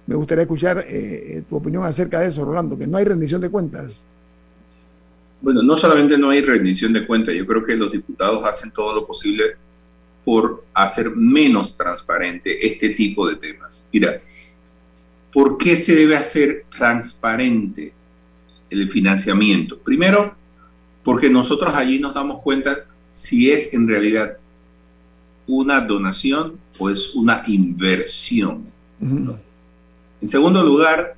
[0.08, 3.50] me gustaría escuchar eh, tu opinión acerca de eso, Rolando, que no hay rendición de
[3.50, 4.06] cuentas.
[5.42, 8.96] Bueno, no solamente no hay rendición de cuentas, yo creo que los diputados hacen todo
[8.96, 9.44] lo posible
[10.24, 13.86] por hacer menos transparente este tipo de temas.
[13.92, 14.22] Mira,
[15.34, 17.92] ¿por qué se debe hacer transparente
[18.80, 19.78] el financiamiento?
[19.80, 20.36] Primero,
[21.04, 24.38] porque nosotros allí nos damos cuenta si es en realidad
[25.48, 28.66] una donación o es una inversión.
[29.00, 31.16] En segundo lugar,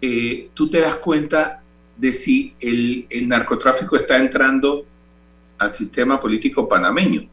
[0.00, 1.62] eh, tú te das cuenta
[1.96, 4.84] de si el, narcotráfico está entrando
[5.58, 7.28] al sistema político panameño.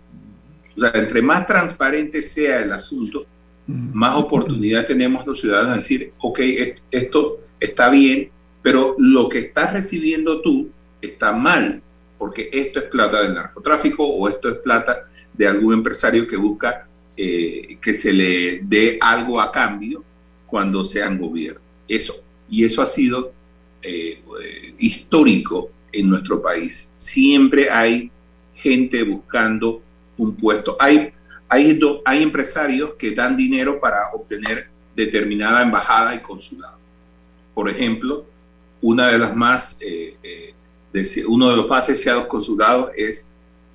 [0.75, 3.25] O sea, entre más transparente sea el asunto,
[3.65, 6.39] más oportunidad tenemos los ciudadanos de decir, ok,
[6.91, 8.29] esto está bien,
[8.69, 10.69] pero lo que estás recibiendo tú
[11.01, 11.81] está mal,
[12.19, 16.87] porque esto es plata del narcotráfico o esto es plata de algún empresario que busca
[17.17, 20.03] eh, que se le dé algo a cambio
[20.45, 21.61] cuando sean gobierno.
[21.87, 22.23] Eso.
[22.47, 23.33] Y eso ha sido
[23.81, 24.21] eh,
[24.77, 26.91] histórico en nuestro país.
[26.95, 28.11] Siempre hay
[28.53, 29.81] gente buscando
[30.15, 30.77] un puesto.
[30.79, 31.11] Hay,
[31.47, 36.77] hay, hay empresarios que dan dinero para obtener determinada embajada y consulado.
[37.55, 38.28] Por ejemplo,
[38.81, 39.79] una de las más,
[41.27, 43.27] uno de los más deseados consulados es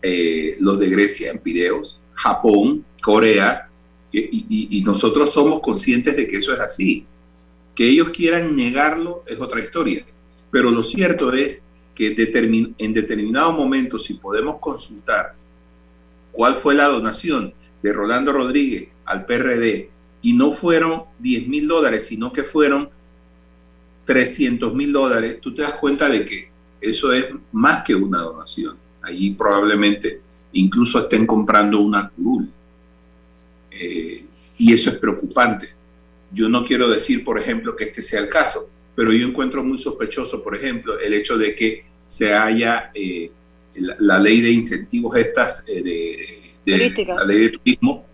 [0.03, 3.69] eh, los de Grecia en Pireos, Japón, Corea,
[4.13, 7.07] y, nosotros somos conscientes de que eso es así.
[7.75, 10.07] Que ellos quieran negarlo es otra historia.
[10.51, 12.15] Pero lo cierto es que
[12.79, 15.35] en determinado momento, si podemos consultar
[16.31, 19.91] cuál fue la donación de Rolando Rodríguez al PRD,
[20.25, 22.89] y no fueron 10 mil dólares, sino que fueron
[24.05, 26.49] 300 mil dólares, tú te das cuenta de que
[26.81, 30.21] eso es más que una donación allí probablemente
[30.53, 32.49] incluso estén comprando una curul.
[33.71, 34.25] Eh,
[34.57, 35.69] y eso es preocupante.
[36.33, 39.79] Yo no quiero decir, por ejemplo, que este sea el caso, pero yo encuentro muy
[39.79, 43.31] sospechoso, por ejemplo, el hecho de que se haya eh,
[43.99, 45.83] la, ley de incentivos estas eh,
[46.65, 48.07] de, la ley de turismo,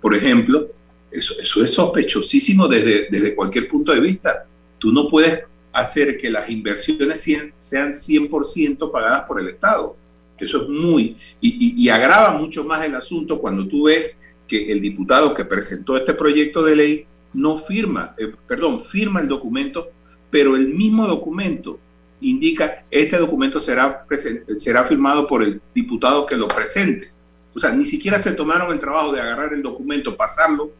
[0.00, 0.68] por ejemplo,
[1.10, 4.46] eso, eso es sospechosísimo desde, desde cualquier punto de vista.
[4.78, 7.20] Tú no puedes hacer que las inversiones
[7.58, 9.96] sean 100% pagadas por el Estado.
[10.38, 15.34] Eso es muy, y, agrava mucho más el asunto cuando tú ves que el diputado
[15.34, 19.88] que presentó este proyecto de ley no firma, eh, perdón, firma el documento,
[20.30, 21.78] pero el mismo documento
[22.20, 24.06] indica este documento será,
[24.56, 27.10] será firmado por el diputado que lo presente.
[27.54, 30.70] O sea, ni siquiera se tomaron el trabajo de agarrar el documento, pasarlo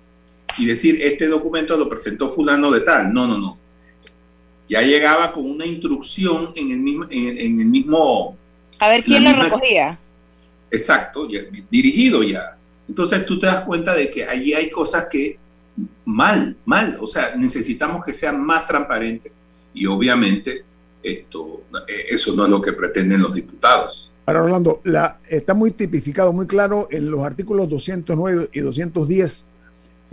[0.56, 3.12] y decir, este documento lo presentó fulano de tal.
[3.12, 3.58] No, no, no.
[4.68, 8.36] Ya llegaba con una instrucción en el mismo, en el mismo
[8.78, 9.98] a ver quién lo recogía.
[10.70, 11.26] Exacto,
[11.70, 12.56] dirigido ya.
[12.88, 15.38] Entonces tú te das cuenta de que allí hay cosas que
[16.04, 19.32] mal, mal, o sea, necesitamos que sean más transparentes
[19.74, 20.64] y obviamente
[21.02, 24.10] esto, eh, eso no es lo que pretenden los diputados.
[24.26, 29.46] Ahora, Orlando, la, está muy tipificado, muy claro en los artículos 209 y 210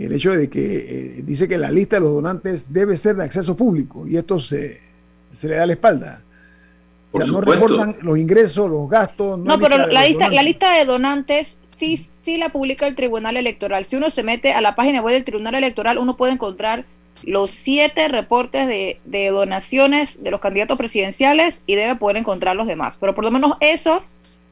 [0.04, 3.24] el hecho de que eh, dice que la lista de los donantes debe ser de
[3.24, 4.80] acceso público y esto se,
[5.32, 6.22] se le da la espalda
[7.24, 9.38] no reportan los ingresos, los gastos.
[9.38, 13.84] No, pero la lista, la lista de donantes sí, sí la publica el Tribunal Electoral.
[13.84, 16.84] Si uno se mete a la página web del Tribunal Electoral, uno puede encontrar
[17.22, 22.66] los siete reportes de, de donaciones de los candidatos presidenciales y debe poder encontrar los
[22.66, 22.98] demás.
[23.00, 24.08] Pero por lo menos esos,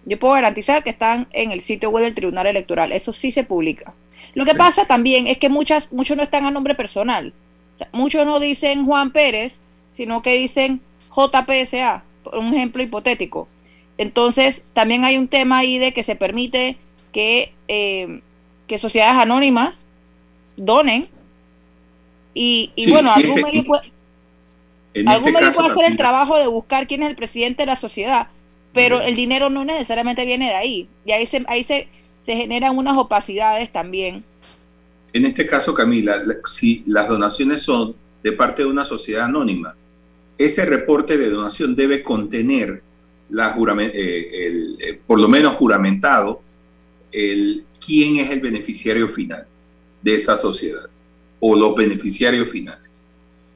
[0.07, 2.92] yo puedo garantizar que están en el sitio web del Tribunal Electoral.
[2.92, 3.92] Eso sí se publica.
[4.35, 7.32] Lo que pasa también es que muchas, muchos no están a nombre personal.
[7.93, 9.61] muchos no dicen Juan Pérez,
[9.93, 10.80] sino que dicen
[11.14, 13.49] JPSA un ejemplo hipotético.
[13.99, 16.76] Entonces, también hay un tema ahí de que se permite
[17.12, 18.20] que, eh,
[18.66, 19.85] que sociedades anónimas
[20.57, 21.09] donen
[22.35, 23.93] y, bueno, algún este medio puede,
[24.93, 28.26] este hacer el trabajo de buscar quién es el presidente de la sociedad,
[28.72, 30.89] pero el dinero no necesariamente viene de ahí.
[31.05, 31.87] Y ahí se, ahí se,
[32.25, 34.25] se generan unas opacidades también.
[35.12, 39.75] En este caso, Camila, si las donaciones son de parte de una sociedad anónima,
[40.39, 42.83] ese reporte de donación debe contener
[43.31, 46.43] la eh, eh, por lo menos juramentado
[47.12, 49.47] el, quién es el beneficiario final
[50.03, 50.87] de esa sociedad
[51.41, 53.05] o los beneficiarios finales.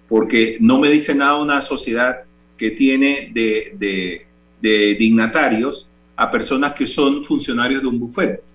[0.09, 2.21] Porque no me dice nada una sociedad
[2.57, 4.27] que tiene de,
[4.61, 8.47] de dignatarios a personas que son funcionarios de un bufete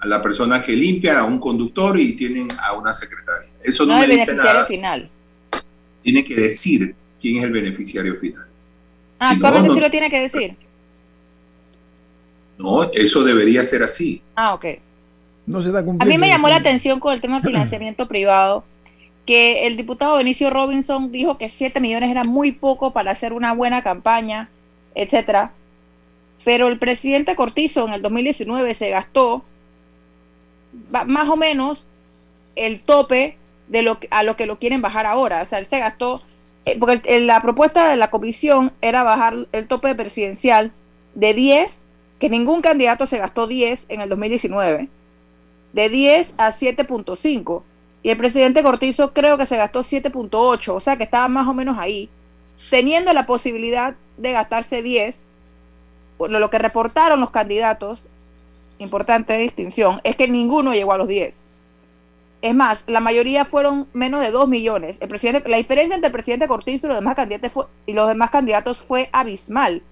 [0.00, 3.48] a la persona que limpia, a un conductor y tienen a una secretaria.
[3.62, 4.66] Eso no, me dice nada.
[4.66, 5.10] Final.
[6.02, 8.46] Tiene que decir quién es el beneficiario final.
[9.18, 10.56] Ah, actualmente sí lo tiene que decir.
[12.56, 14.22] No, eso debería ser así.
[14.34, 14.66] Ah, ok.
[15.46, 18.64] No se da A mí me llamó la atención con el tema de financiamiento privado
[19.26, 23.52] que el diputado Benicio Robinson dijo que 7 millones era muy poco para hacer una
[23.52, 24.48] buena campaña,
[24.94, 25.52] etcétera.
[26.44, 29.44] Pero el presidente Cortizo en el 2019 se gastó
[31.06, 31.86] más o menos
[32.56, 33.36] el tope
[33.68, 35.42] de lo a lo que lo quieren bajar ahora.
[35.42, 36.22] O sea, él se gastó,
[36.64, 40.72] eh, porque la propuesta de la comisión era bajar el tope presidencial
[41.14, 41.84] de 10,
[42.18, 44.88] que ningún candidato se gastó 10 en el 2019,
[45.72, 47.62] de 10 a 7.5.
[48.02, 51.54] Y el presidente Cortizo creo que se gastó 7.8, o sea que estaba más o
[51.54, 52.08] menos ahí,
[52.70, 55.26] teniendo la posibilidad de gastarse 10,
[56.28, 58.08] lo que reportaron los candidatos
[58.78, 61.50] importante distinción, es que ninguno llegó a los 10.
[62.40, 64.96] Es más, la mayoría fueron menos de 2 millones.
[65.00, 68.08] El presidente, la diferencia entre el presidente Cortizo y los demás candidatos fue, y los
[68.08, 69.82] demás candidatos fue abismal.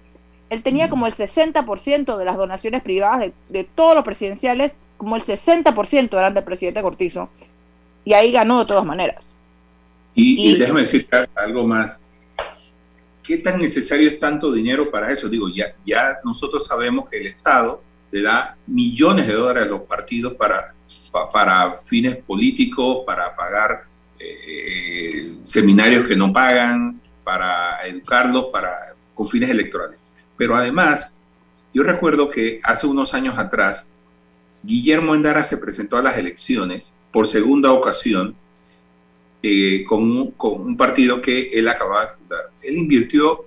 [0.49, 5.23] Él tenía como el 60% de las donaciones privadas de, todos los presidenciales, como el
[5.23, 7.29] 60% eran del presidente Cortizo.
[8.05, 9.33] Y ahí ganó de todas maneras.
[10.15, 12.07] Y, y déjame decir algo más.
[13.21, 15.27] ¿Qué tan necesario es tanto dinero para eso?
[15.27, 17.81] Digo, ya, ya nosotros sabemos que el Estado
[18.11, 20.73] le da millones de dólares a los partidos para,
[21.33, 23.85] para fines políticos, para pagar
[24.19, 29.99] eh, seminarios que no pagan, para educarlos, para, con fines electorales.
[30.37, 31.17] Pero además,
[31.73, 33.89] yo recuerdo que hace unos años atrás,
[34.63, 38.35] Guillermo Endara se presentó a las elecciones por segunda ocasión
[39.43, 42.51] eh, con, un, con, un, partido que él acababa de fundar.
[42.61, 43.45] Él invirtió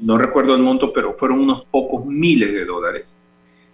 [0.00, 3.16] no recuerdo el monto, pero fueron unos pocos miles de dólares.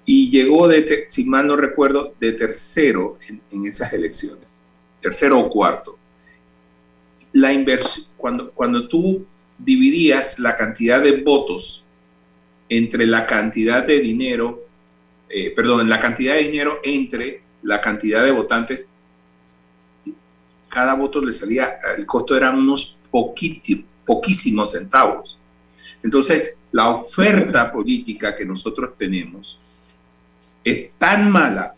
[0.05, 3.19] Y llegó, de, si mal no recuerdo, de tercero
[3.51, 4.65] en, esas elecciones,
[5.01, 5.99] tercero o cuarto.
[7.33, 9.27] La inversión, cuando, cuando tú
[9.59, 11.85] dividías la cantidad de votos
[12.69, 14.65] entre la cantidad de dinero,
[15.29, 18.91] eh, perdón, la cantidad de dinero entre la cantidad de votantes,
[20.69, 25.41] cada voto le salía, el costo eran unos poquísimos centavos.
[26.07, 29.59] Entonces, la oferta política que nosotros tenemos
[30.63, 31.75] es tan mala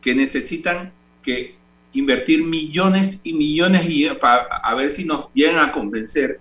[0.00, 1.56] que necesitan que
[1.92, 6.38] invertir millones y millones para a ver si nos llegan a convencer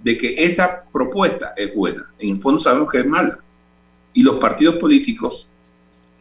[0.00, 2.08] de que esa propuesta es buena.
[2.20, 3.40] En el fondo sabemos que es mala.
[4.14, 5.48] Y los partidos políticos,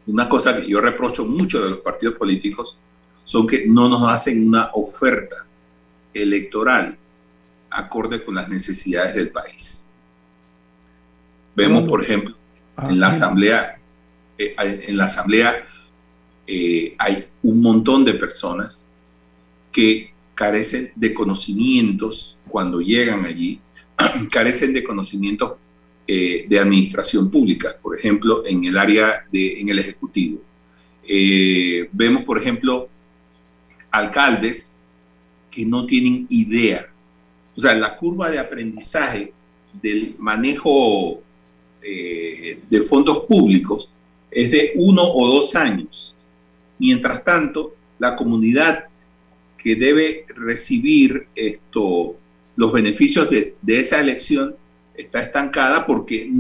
[0.08, 2.80] una cosa que yo reprocho mucho de los partidos políticos,
[3.24, 5.46] son que no nos hacen una oferta
[6.12, 6.98] electoral
[7.70, 9.90] acorde con las necesidades del país.
[11.56, 12.36] Vemos, por ejemplo,
[12.78, 13.78] ah, en la asamblea,
[14.38, 15.68] eh, en la asamblea
[16.48, 18.88] eh, hay un montón de personas
[19.72, 23.60] que carecen de conocimientos cuando llegan allí,
[24.32, 25.54] carecen de conocimientos
[26.08, 30.42] eh, de administración pública, por ejemplo, en el área de, en el ejecutivo.
[31.92, 32.90] vemos, por ejemplo,
[33.92, 34.74] alcaldes
[35.50, 36.88] que no tienen idea.
[37.56, 39.34] O sea, la curva de aprendizaje
[39.82, 41.22] del manejo
[41.84, 43.92] eh, de fondos públicos
[44.30, 46.16] es de uno o dos años.
[46.78, 48.86] Mientras tanto, la comunidad
[49.58, 51.28] que debe recibir
[52.56, 54.56] los beneficios de, esa elección
[54.96, 56.32] está estancada porque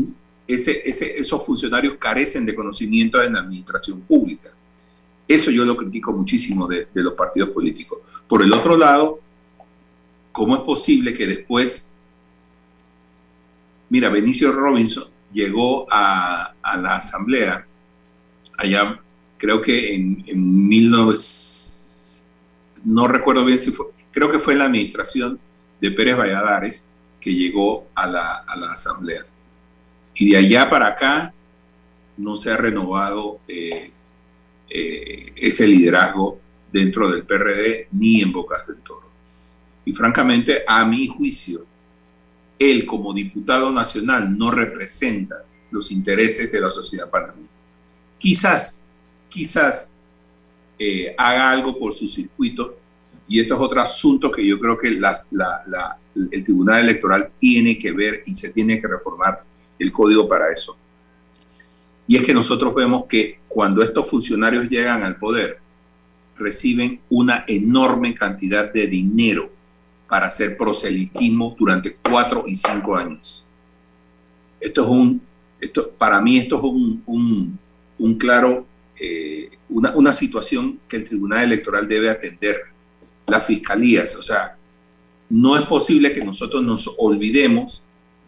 [0.47, 4.49] esos funcionarios carecen de conocimiento en la administración pública.
[5.27, 7.99] Eso yo lo critico muchísimo de, de los partidos políticos.
[8.27, 9.19] Por el otro lado,
[10.31, 11.91] ¿cómo es posible que después,
[13.89, 17.65] mira, Benicio Robinson llegó a, la asamblea
[18.57, 18.99] allá,
[19.37, 21.13] creo que en, en 19...
[22.83, 25.39] No recuerdo bien si fue, creo que fue en la administración
[25.79, 26.87] de Pérez Valladares
[27.19, 29.25] que llegó a la, asamblea.
[30.15, 31.33] Y de allá para acá
[32.17, 33.91] no se ha renovado eh,
[34.69, 36.39] eh, ese liderazgo
[36.71, 39.09] dentro del PRD ni en Bocas del Toro.
[39.85, 41.65] Y francamente, a mi juicio,
[42.61, 47.47] él como diputado nacional no representa los intereses de la sociedad panameña.
[48.19, 48.89] Quizás,
[49.29, 49.93] quizás
[50.77, 52.77] eh, haga algo por su circuito
[53.27, 58.23] y esto es otro asunto que yo creo que el Tribunal Electoral tiene que ver
[58.25, 59.43] y se tiene que reformar
[59.79, 60.75] el código para eso.
[62.05, 65.59] Y es que nosotros vemos que cuando estos funcionarios llegan al poder,
[66.37, 69.49] reciben una enorme cantidad de dinero
[70.11, 73.45] para hacer proselitismo durante cuatro y cinco años.
[74.59, 75.21] Esto es un,
[75.57, 76.63] esto, para mí esto es
[77.05, 77.57] un,
[77.97, 78.67] un, claro,
[78.99, 82.57] eh, una, una situación que el Tribunal Electoral debe atender.
[83.25, 84.57] Las fiscalías, o sea,
[85.29, 87.85] no es posible que nosotros nos olvidemos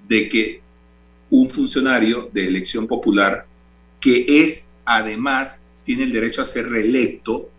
[0.08, 0.62] de que
[1.30, 3.46] un funcionario de elección popular
[4.00, 7.50] que es además tiene el derecho a ser reelecto,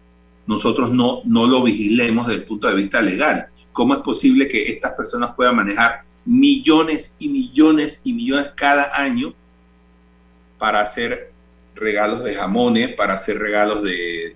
[0.46, 3.50] nosotros no, no lo vigilemos desde el punto de vista legal.
[3.74, 9.34] ¿Cómo es posible que estas personas puedan manejar millones y millones y millones cada año
[10.58, 11.32] para hacer
[11.74, 14.32] regalos de jamones, para hacer regalos de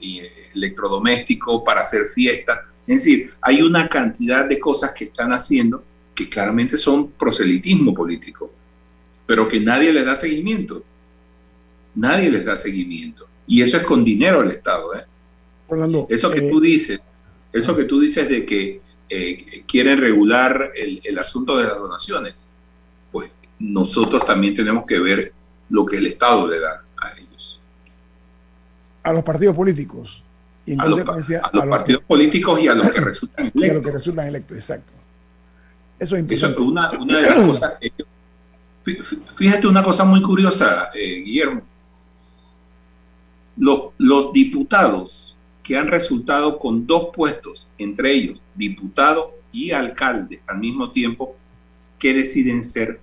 [0.53, 2.59] electrodomésticos, para hacer fiestas?
[2.85, 5.85] Es decir, hay una cantidad de cosas que están haciendo
[6.17, 8.53] que claramente son proselitismo político,
[9.25, 10.83] pero que nadie les da seguimiento.
[11.95, 13.29] Nadie les da seguimiento.
[13.47, 14.97] Y eso es con dinero del Estado.
[14.97, 15.05] ¿eh?
[16.09, 16.99] eso que eh, tú dices,
[17.53, 22.47] eso que tú dices de que eh, quieren regular el, el, asunto de las donaciones,
[23.11, 25.33] pues nosotros también tenemos que ver
[25.71, 27.61] lo que el Estado le da a ellos.
[29.03, 30.23] A los partidos políticos.
[30.79, 31.01] a los,
[31.69, 33.63] partidos políticos y a los que resultan electos.
[33.65, 34.93] Y a los que resultan electos, exacto.
[35.99, 37.81] Eso es Eso es una, una, de las cosas.
[39.35, 41.63] fíjate una cosa muy curiosa, eh, Guillermo.
[43.57, 45.28] Los, los diputados
[45.69, 51.37] que han resultado con dos puestos, entre ellos diputado y alcalde al mismo tiempo,
[51.99, 52.99] ¿qué deciden ser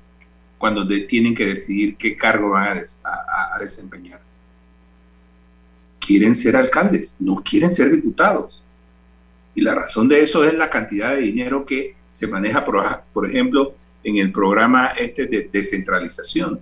[0.57, 4.19] cuando tienen que decidir qué cargo van a, desempeñar?
[5.99, 8.63] Quieren ser alcaldes, no quieren ser diputados.
[9.53, 13.29] Y la razón de eso es la cantidad de dinero que se maneja, por, por
[13.29, 16.59] ejemplo, en el programa este de descentralización.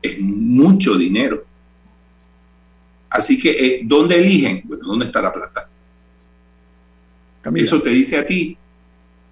[0.00, 1.44] Es mucho dinero.
[3.08, 4.62] Así que, eh, ¿dónde eligen?
[4.64, 5.68] Bueno, ¿dónde está la plata?
[7.54, 8.56] Eso te dice a ti,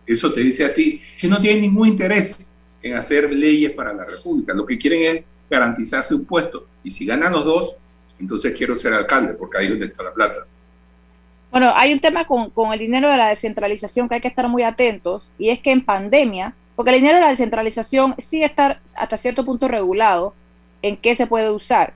[0.06, 2.52] eso te dice a ti, que no tienen ningún interés
[2.82, 4.54] en hacer leyes para la República.
[4.54, 6.66] Lo que quieren es garantizarse un puesto.
[6.84, 7.76] Y si ganan los dos,
[8.20, 10.46] entonces quiero ser alcalde, porque ahí es donde está la plata.
[11.50, 14.48] Bueno, hay un tema con, con, el dinero de la descentralización que hay que estar
[14.48, 18.80] muy atentos, y es que en pandemia, porque el dinero de la descentralización sí está
[18.94, 20.34] hasta cierto punto regulado
[20.82, 21.94] en qué se puede usar,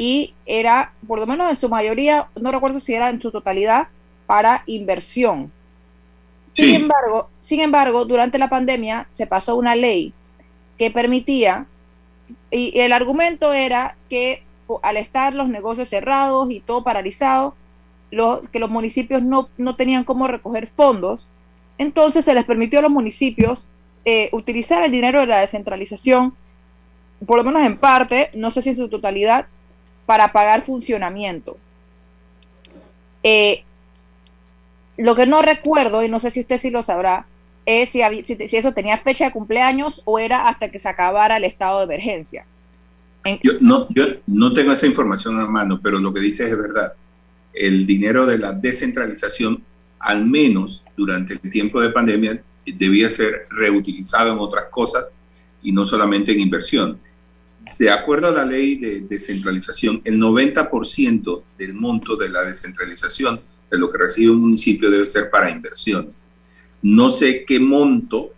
[0.00, 3.88] y era, por lo menos en su mayoría, no recuerdo si era en su totalidad,
[4.24, 5.52] para inversión.
[6.46, 10.14] Sin embargo, sin embargo, durante la pandemia se pasó una ley
[10.78, 11.66] que permitía,
[12.50, 14.42] y el argumento era que
[14.82, 17.54] al estar los negocios cerrados y todo paralizado,
[18.10, 21.28] los, que los municipios no, no tenían cómo recoger fondos,
[21.76, 23.68] entonces se les permitió a los municipios
[24.06, 26.32] eh, utilizar el dinero de la descentralización,
[27.26, 29.44] por lo menos en parte, no sé si en su totalidad,
[30.10, 31.56] para pagar funcionamiento.
[33.22, 33.62] Eh,
[34.96, 37.26] lo que no recuerdo, y no sé si usted sí lo sabrá,
[37.64, 41.44] es si, si, eso tenía fecha de cumpleaños o era hasta que se acabara el
[41.44, 42.44] estado de emergencia.
[43.44, 46.94] Yo, no, yo no tengo esa información a mano, pero lo que dice es verdad.
[47.52, 49.62] El dinero de la descentralización,
[50.00, 55.12] al menos durante el tiempo de pandemia, debía ser reutilizado en otras cosas
[55.62, 56.98] y no solamente en inversión
[57.78, 63.40] de acuerdo a la ley de descentralización, el 90% del monto de la descentralización
[63.70, 66.26] de lo que recibe un municipio debe ser para inversiones.
[66.82, 68.32] No sé qué monto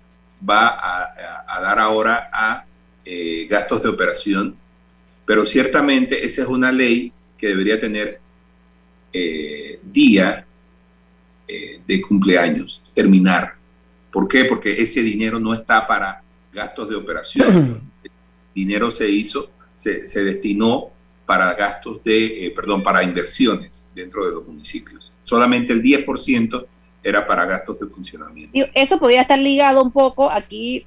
[0.49, 2.65] va a, dar ahora a
[3.05, 4.57] eh, gastos de operación,
[5.25, 8.21] pero ciertamente esa es una ley que debería tener
[9.13, 10.47] eh, día
[11.47, 13.55] eh, de cumpleaños, terminar.
[14.13, 14.45] ¿Por qué?
[14.45, 17.81] Porque ese dinero no está para gastos de operación.
[18.55, 20.91] dinero se hizo, se, destinó
[21.27, 25.13] para gastos de, eh, perdón, para inversiones dentro de los municipios.
[25.23, 26.67] Solamente el 10%
[27.03, 28.59] era para gastos de funcionamiento.
[28.75, 30.85] Eso podría estar ligado un poco aquí,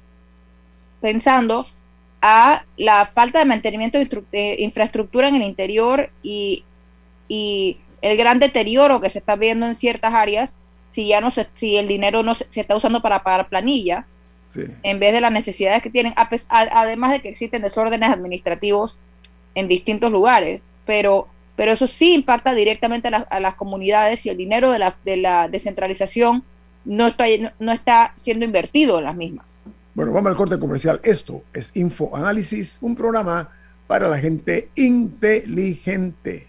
[1.00, 1.66] pensando,
[2.22, 6.64] a la falta de mantenimiento de infraestructura en el interior y,
[7.28, 10.58] y, el gran deterioro que se está viendo en ciertas áreas
[10.88, 14.06] si ya no se, si el dinero no se está usando para pagar planilla
[14.54, 16.14] en vez de las necesidades que tienen,
[16.48, 19.00] además de que existen desórdenes administrativos
[19.54, 24.70] en distintos lugares, pero, pero eso sí impacta directamente a, las comunidades y el dinero
[24.70, 26.44] de la, de la descentralización
[26.84, 27.24] no está,
[27.58, 29.62] no, está siendo invertido en las mismas.
[29.94, 31.00] Bueno, vamos al corte comercial.
[31.02, 33.50] Esto es Info Análisis, un programa
[33.86, 36.48] para la gente inteligente.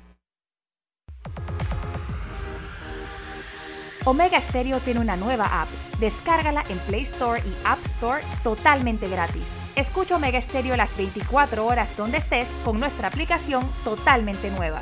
[4.06, 5.68] Omega Stereo tiene una nueva app.
[6.00, 9.44] Descárgala en Play Store y App Store totalmente gratis.
[9.76, 14.80] Escucha Omega Estéreo las 24 horas donde estés con nuestra aplicación totalmente nueva.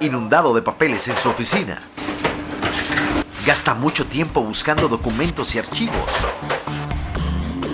[0.00, 1.82] Inundado de papeles en su oficina.
[3.46, 6.10] Gasta mucho tiempo buscando documentos y archivos.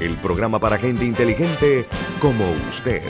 [0.00, 1.84] el programa para gente inteligente
[2.20, 3.02] como usted.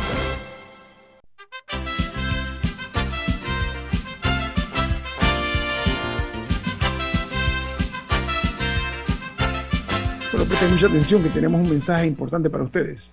[10.31, 13.13] Pero presten mucha atención que tenemos un mensaje importante para ustedes.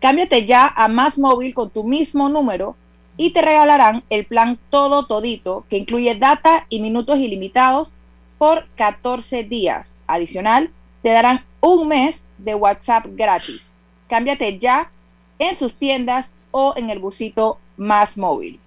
[0.00, 2.76] Cámbiate ya a Más Móvil con tu mismo número
[3.16, 7.94] y te regalarán el plan Todo Todito que incluye data y minutos ilimitados
[8.38, 9.94] por 14 días.
[10.06, 10.70] Adicional,
[11.02, 13.66] te darán un mes de WhatsApp gratis.
[14.08, 14.90] Cámbiate ya
[15.38, 18.60] en sus tiendas o en el busito Más Móvil.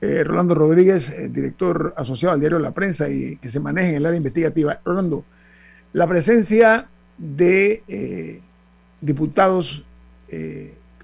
[0.00, 3.94] Eh, Rolando Rodríguez, eh, director asociado al diario La Prensa y que se maneja en
[3.96, 4.80] el área investigativa.
[4.84, 5.24] Rolando,
[5.92, 6.86] la presencia
[7.18, 8.40] de eh,
[9.00, 9.84] diputados,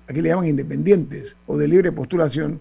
[0.08, 2.60] aquí le llaman independientes o de libre postulación,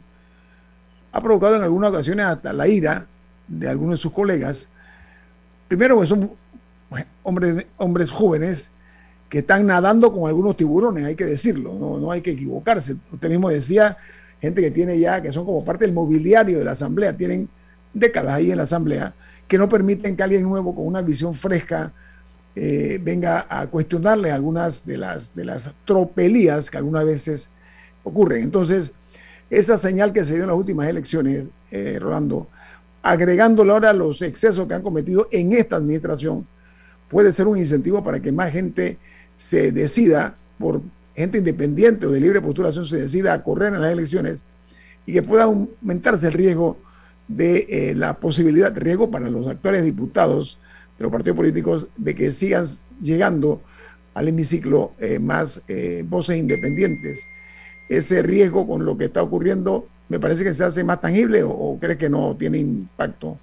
[1.12, 3.06] ha provocado en algunas ocasiones hasta la ira
[3.48, 4.68] de algunos de sus colegas.
[5.68, 6.32] Primero, que son
[7.24, 8.72] hombres, hombres jóvenes
[9.30, 12.96] que están nadando con algunos tiburones, hay que decirlo, no, no hay que equivocarse.
[13.12, 13.98] Usted mismo decía,
[14.40, 17.50] gente que tiene ya, que son como parte del mobiliario de la Asamblea, tienen
[17.94, 19.14] décadas ahí en la Asamblea,
[19.48, 21.92] que no permiten que alguien nuevo con una visión fresca
[22.56, 27.50] eh, venga a cuestionarle algunas de las, de las tropelías que algunas veces
[28.04, 28.44] ocurren.
[28.44, 28.94] Entonces,
[29.50, 32.48] esa señal que se dio en las últimas elecciones, eh, Rolando,
[33.04, 36.48] agregándole ahora los excesos que han cometido en esta administración,
[37.16, 38.98] puede ser un incentivo para que más gente
[39.38, 40.82] se decida por
[41.16, 44.44] gente independiente o de libre postulación se decida a correr en las elecciones
[45.06, 46.78] y que pueda aumentarse el riesgo
[47.30, 50.60] de eh, la posibilidad, riesgo para los actuales diputados
[50.98, 52.66] de los partidos políticos de que sigan
[53.02, 53.62] llegando
[54.14, 57.26] al hemiciclo eh, más eh, voces independientes.
[57.88, 61.52] Ese riesgo con lo que está ocurriendo, ¿me parece que se hace más tangible o,
[61.52, 63.40] o cree que no tiene impacto?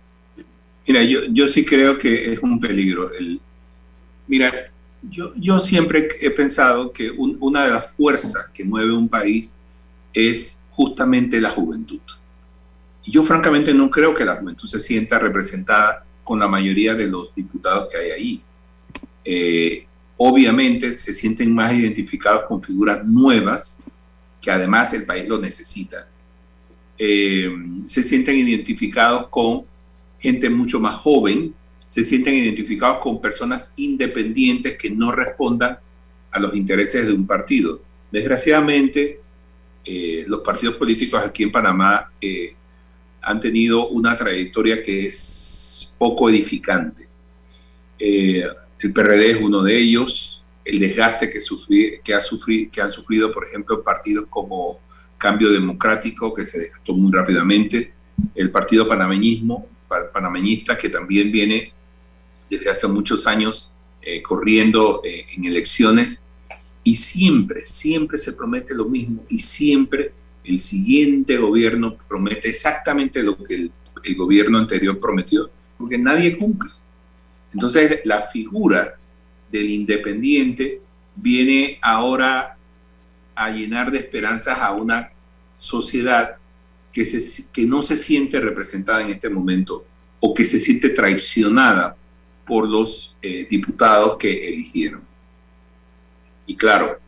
[0.86, 3.10] Mira, yo, yo sí creo que es un peligro.
[3.18, 3.40] El,
[4.26, 4.70] mira,
[5.02, 9.50] yo, yo siempre he pensado que un, una de las fuerzas que mueve un país
[10.12, 12.00] es justamente la juventud.
[13.04, 17.08] Y yo francamente no creo que la juventud se sienta representada con la mayoría de
[17.08, 18.42] los diputados que hay ahí.
[19.24, 23.78] Eh, obviamente se sienten más identificados con figuras nuevas,
[24.40, 26.08] que además el país lo necesita.
[26.98, 27.50] Eh,
[27.86, 29.64] se sienten identificados con
[30.20, 31.54] gente mucho más joven,
[31.92, 35.78] se sienten identificados con personas independientes que no respondan
[36.30, 37.82] a los intereses de un partido.
[38.10, 39.20] Desgraciadamente,
[39.84, 42.54] eh, los partidos políticos aquí en Panamá eh,
[43.20, 47.06] han tenido una trayectoria que es poco edificante.
[47.98, 48.42] Eh,
[48.80, 52.90] el PRD es uno de ellos, el desgaste que, sufrí, que, ha sufrido, que han
[52.90, 54.80] sufrido, por ejemplo, partidos como
[55.18, 57.92] Cambio Democrático, que se desgastó muy rápidamente,
[58.34, 59.66] el Partido Panameñismo,
[60.10, 61.74] Panameñista, que también viene
[62.56, 63.70] desde hace muchos años
[64.02, 66.22] eh, corriendo eh, en elecciones,
[66.84, 70.12] y siempre, siempre se promete lo mismo, y siempre
[70.44, 73.72] el siguiente gobierno promete exactamente lo que el,
[74.04, 76.70] el gobierno anterior prometió, porque nadie cumple.
[77.54, 78.98] Entonces, la figura
[79.50, 80.80] del independiente
[81.14, 82.56] viene ahora
[83.34, 85.10] a llenar de esperanzas a una
[85.58, 86.36] sociedad
[86.92, 89.86] que, se, que no se siente representada en este momento
[90.20, 91.96] o que se siente traicionada
[92.46, 95.02] por los eh, diputados que eligieron.
[96.46, 96.98] Y claro,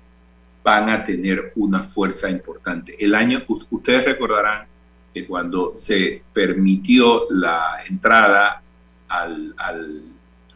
[0.63, 2.97] van a tener una fuerza importante.
[2.99, 4.67] El año, ustedes recordarán
[5.13, 8.63] que cuando se permitió la entrada
[9.09, 10.03] al, al,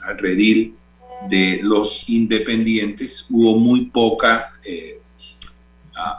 [0.01, 0.75] al redil
[1.29, 5.01] de los independientes, hubo muy poca eh,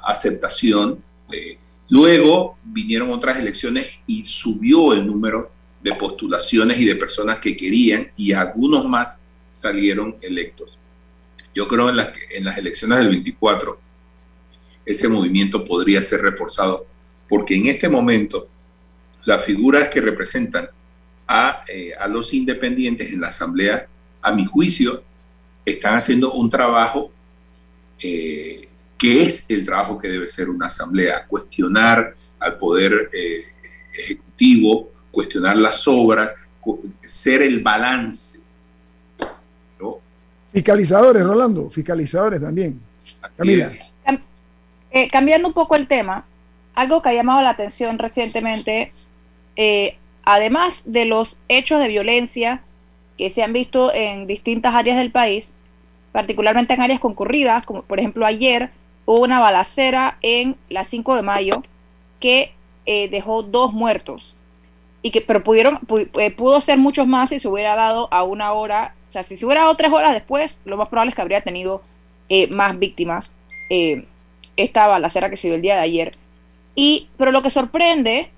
[0.03, 1.01] aceptación.
[1.32, 1.57] Eh,
[1.89, 5.51] luego vinieron otras elecciones y subió el número
[5.82, 9.21] de postulaciones y de personas que querían y algunos más
[9.51, 10.80] salieron electos.
[11.55, 13.80] Yo creo en las, en las elecciones del 24
[14.86, 16.88] ese movimiento podría ser reforzado
[17.27, 18.47] porque en este momento
[19.25, 20.69] las figuras que representan
[21.27, 23.88] a, eh, a los independientes en la Asamblea,
[24.21, 25.03] a mi juicio,
[25.63, 27.11] están haciendo un trabajo
[28.01, 28.67] eh,
[28.97, 33.45] que es el trabajo que debe ser una asamblea, cuestionar al poder eh,
[33.93, 36.34] ejecutivo, cuestionar las obras,
[37.01, 38.39] ser el balance.
[40.51, 42.80] Fiscalizadores, Rolando, fiscalizadores también.
[43.38, 43.70] Camila.
[44.91, 46.26] Eh, cambiando un poco el tema,
[46.74, 48.91] algo que ha llamado la atención recientemente,
[49.55, 52.62] eh, además de los hechos de violencia
[53.18, 55.53] que se han visto en distintas áreas del país,
[56.12, 58.72] particularmente en áreas concurridas, como por ejemplo ayer
[59.05, 61.64] hubo una balacera en la 5 de mayo
[62.20, 62.53] que
[62.88, 64.36] eh, dejó dos muertos
[65.01, 65.79] y que pero pudieron
[66.17, 69.37] eh, pudo ser muchos más si se hubiera dado a una hora o sea si
[69.37, 71.81] se hubiera dado tres horas después lo más probable es que habría tenido
[72.27, 73.33] eh, más víctimas
[74.55, 76.11] esta balacera que se dio el día de ayer
[76.75, 78.29] y pero lo que sorprende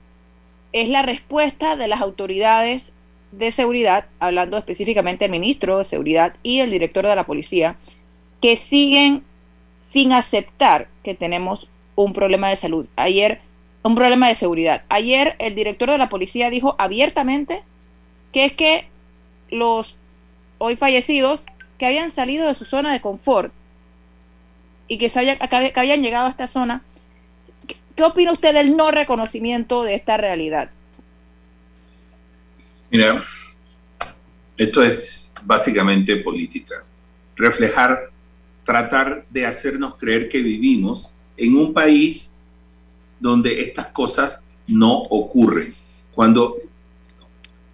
[0.74, 2.92] es la respuesta de las autoridades
[3.32, 7.76] de seguridad hablando específicamente del ministro de seguridad y el director de la policía
[8.42, 9.24] que siguen
[9.92, 12.88] sin aceptar que tenemos un problema de salud.
[12.96, 13.42] Ayer,
[13.84, 14.84] un problema de seguridad.
[14.90, 17.64] Ayer el director de la policía dijo abiertamente
[18.32, 18.88] que es que
[19.50, 19.98] los
[20.58, 21.46] hoy fallecidos
[21.78, 23.52] que habían salido de su zona de confort
[24.88, 26.84] y que, se que habían llegado a esta zona,
[27.66, 30.70] ¿qué, ¿qué opina usted del no reconocimiento de esta realidad?
[32.92, 33.24] Mira,
[34.58, 36.84] esto es básicamente política.
[37.36, 38.12] Reflejar
[38.64, 42.36] tratar de hacernos creer que vivimos en un país
[43.22, 45.74] donde estas cosas no ocurren.
[46.14, 46.58] Cuando,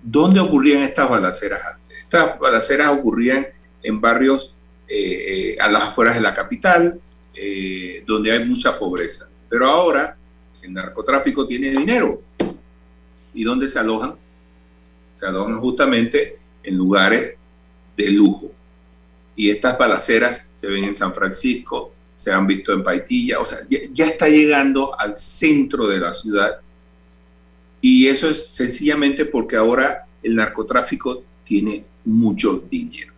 [0.04, 1.98] ¿dónde ocurrían estas balaceras antes?
[1.98, 3.48] Estas balaceras ocurrían
[3.82, 4.54] en barrios
[4.88, 7.02] eh, eh, a las afueras de la capital,
[7.34, 9.30] eh, donde hay mucha pobreza.
[9.50, 10.16] Pero ahora
[10.62, 12.22] el narcotráfico tiene dinero.
[13.34, 14.16] ¿Y dónde se alojan?
[15.14, 17.36] Se alojan justamente en lugares
[17.96, 18.52] de lujo
[19.38, 23.60] y estas balaceras se ven en San Francisco, se han visto en Paitilla, o sea,
[23.70, 26.62] ya, está llegando al centro de la ciudad
[27.80, 33.14] y eso es sencillamente porque ahora el narcotráfico tiene mucho dinero.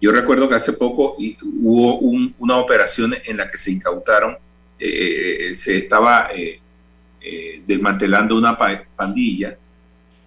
[0.00, 1.16] Yo recuerdo que hace poco
[1.62, 4.36] hubo una operación en la que se incautaron,
[4.76, 6.60] eh, se estaba eh,
[7.20, 8.58] eh, desmantelando una
[8.96, 9.56] pandilla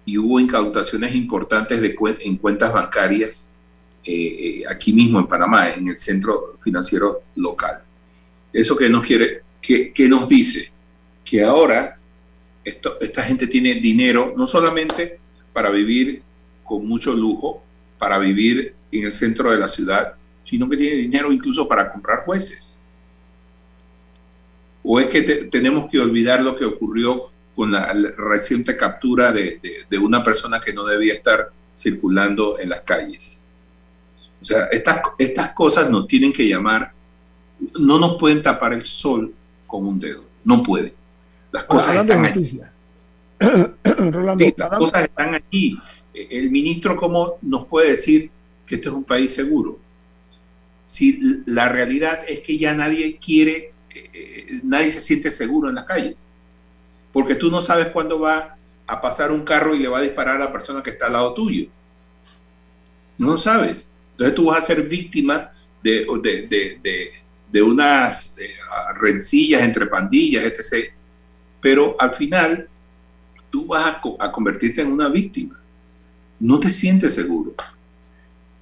[0.06, 3.50] y hubo incautaciones importantes de en cuentas bancarias
[4.02, 7.82] eh, eh, aquí mismo en Panamá, en el centro financiero local.
[8.52, 10.72] Eso que nos quiere, que, nos dice
[11.24, 11.98] que ahora
[12.64, 15.18] esta gente tiene dinero no solamente
[15.52, 16.22] para vivir
[16.64, 17.62] con mucho lujo,
[17.98, 22.24] para vivir en el centro de la ciudad, sino que tiene dinero incluso para comprar
[22.24, 22.78] jueces.
[24.82, 29.60] ¿O es que tenemos que olvidar lo que ocurrió con la, reciente captura de,
[30.00, 33.44] una persona que no debía estar circulando en las calles?
[34.40, 36.92] O sea, estas, estas cosas nos tienen que llamar,
[37.78, 39.34] no nos pueden tapar el sol
[39.66, 40.92] con un dedo, no pueden.
[41.52, 42.60] Las cosas están aquí.
[44.56, 45.78] las cosas están aquí.
[46.12, 48.30] El ministro, ¿cómo nos puede decir
[48.66, 49.78] que este es un país seguro?
[50.84, 55.76] Si la realidad es que ya nadie quiere, eh, eh, nadie se siente seguro en
[55.76, 56.32] las calles,
[57.12, 58.56] porque tú no sabes cuándo va
[58.86, 61.12] a pasar un carro y le va a disparar a la persona que está al
[61.12, 61.68] lado tuyo.
[63.18, 63.92] No sabes.
[64.12, 65.52] Entonces tú vas a ser víctima
[65.82, 66.06] de,
[66.82, 67.12] de,
[67.62, 68.36] unas
[69.00, 70.92] rencillas entre pandillas, etc.
[71.60, 72.68] Pero al final
[73.50, 75.60] tú vas a, convertirte en una víctima.
[76.38, 77.54] No te sientes seguro.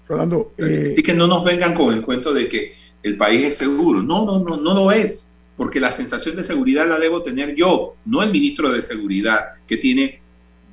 [0.08, 4.02] Rolando, eh, que no nos vengan con el cuento de que el país es seguro.
[4.02, 5.32] No, no, no, no lo es.
[5.56, 9.76] Porque la sensación de seguridad la debo tener yo, no el ministro de Seguridad que
[9.76, 10.20] tiene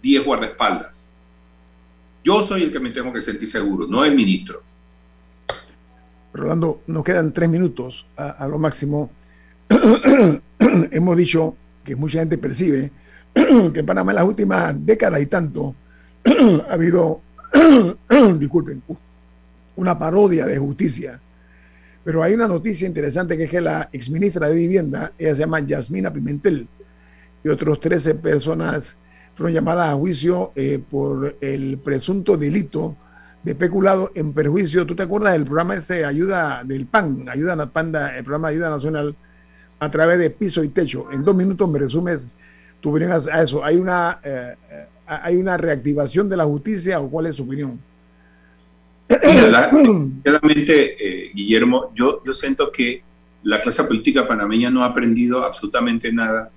[0.03, 1.09] 10 guardaespaldas.
[2.24, 4.61] Yo soy el que me tengo que sentir seguro, no el ministro.
[6.36, 9.09] Rolando, nos quedan tres minutos a, lo máximo.
[10.91, 12.91] Hemos dicho que mucha gente percibe
[13.33, 15.75] que en Panamá en las últimas décadas y tanto
[16.69, 17.21] ha habido,
[18.38, 18.83] disculpen,
[19.77, 21.19] una parodia de justicia.
[22.03, 25.61] Pero hay una noticia interesante que es que la exministra de Vivienda, ella se llama
[25.61, 26.67] Yasmina Pimentel,
[27.43, 28.95] y otros 13 personas
[29.36, 32.97] fueron llamadas a juicio eh, por el presunto delito
[33.46, 34.88] de peculado en perjuicio.
[34.88, 38.56] ¿Tú te acuerdas del programa ese Ayuda del PAN, Ayuda a Panda, el programa de
[38.56, 39.16] Ayuda Nacional
[39.80, 41.12] a través de piso y techo?
[41.12, 42.28] En dos minutos me resumes
[42.82, 43.64] tu opinión a eso.
[43.64, 47.80] ¿Hay una, eh, eh, ¿hay una reactivación de la justicia o cuál es su opinión?
[49.08, 53.04] Realmente, eh, Guillermo, yo, yo siento que
[53.43, 56.50] la clase política panameña no ha aprendido absolutamente nada,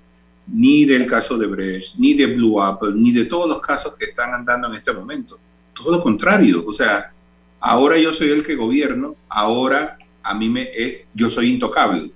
[0.47, 4.05] ni del caso de Brecht, ni de Blue Apple, ni de todos los casos que
[4.05, 5.39] están andando en este momento
[5.79, 6.63] todo lo contrario.
[6.67, 7.11] O sea,
[7.59, 12.11] ahora yo soy el que gobierno, ahora a mí me es, yo soy intocable.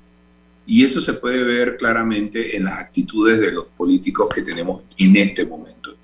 [0.66, 5.16] Y eso se puede ver claramente en las actitudes de los políticos que tenemos en
[5.18, 5.96] este momento.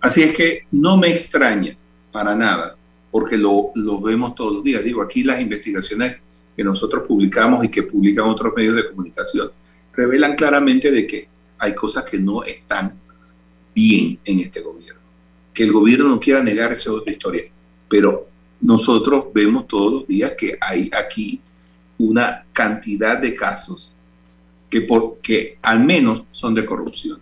[0.00, 1.76] Así es que no me extraña
[2.10, 2.76] para nada,
[3.10, 4.82] porque lo, lo vemos todos los días.
[4.82, 6.16] Digo, aquí las investigaciones
[6.56, 9.50] que nosotros publicamos y que publican otros medios de comunicación
[9.92, 11.28] revelan claramente de que
[11.58, 12.98] hay cosas que no están
[13.74, 14.95] bien en este gobierno.
[15.56, 17.44] Que el gobierno no quiera negar esa otra historia,
[17.88, 18.28] pero
[18.60, 21.40] nosotros vemos todos los días que hay aquí
[21.96, 23.94] una cantidad de casos
[24.68, 25.18] que, por,
[25.62, 27.20] al menos son de corrupción.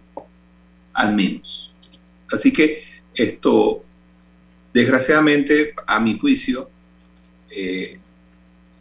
[0.93, 1.72] Al menos.
[2.32, 2.82] Así que
[3.14, 3.85] esto,
[4.72, 6.68] desgraciadamente, a mi juicio,
[7.51, 8.01] eh,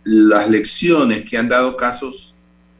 [0.03, 2.33] las lecciones que han dado casos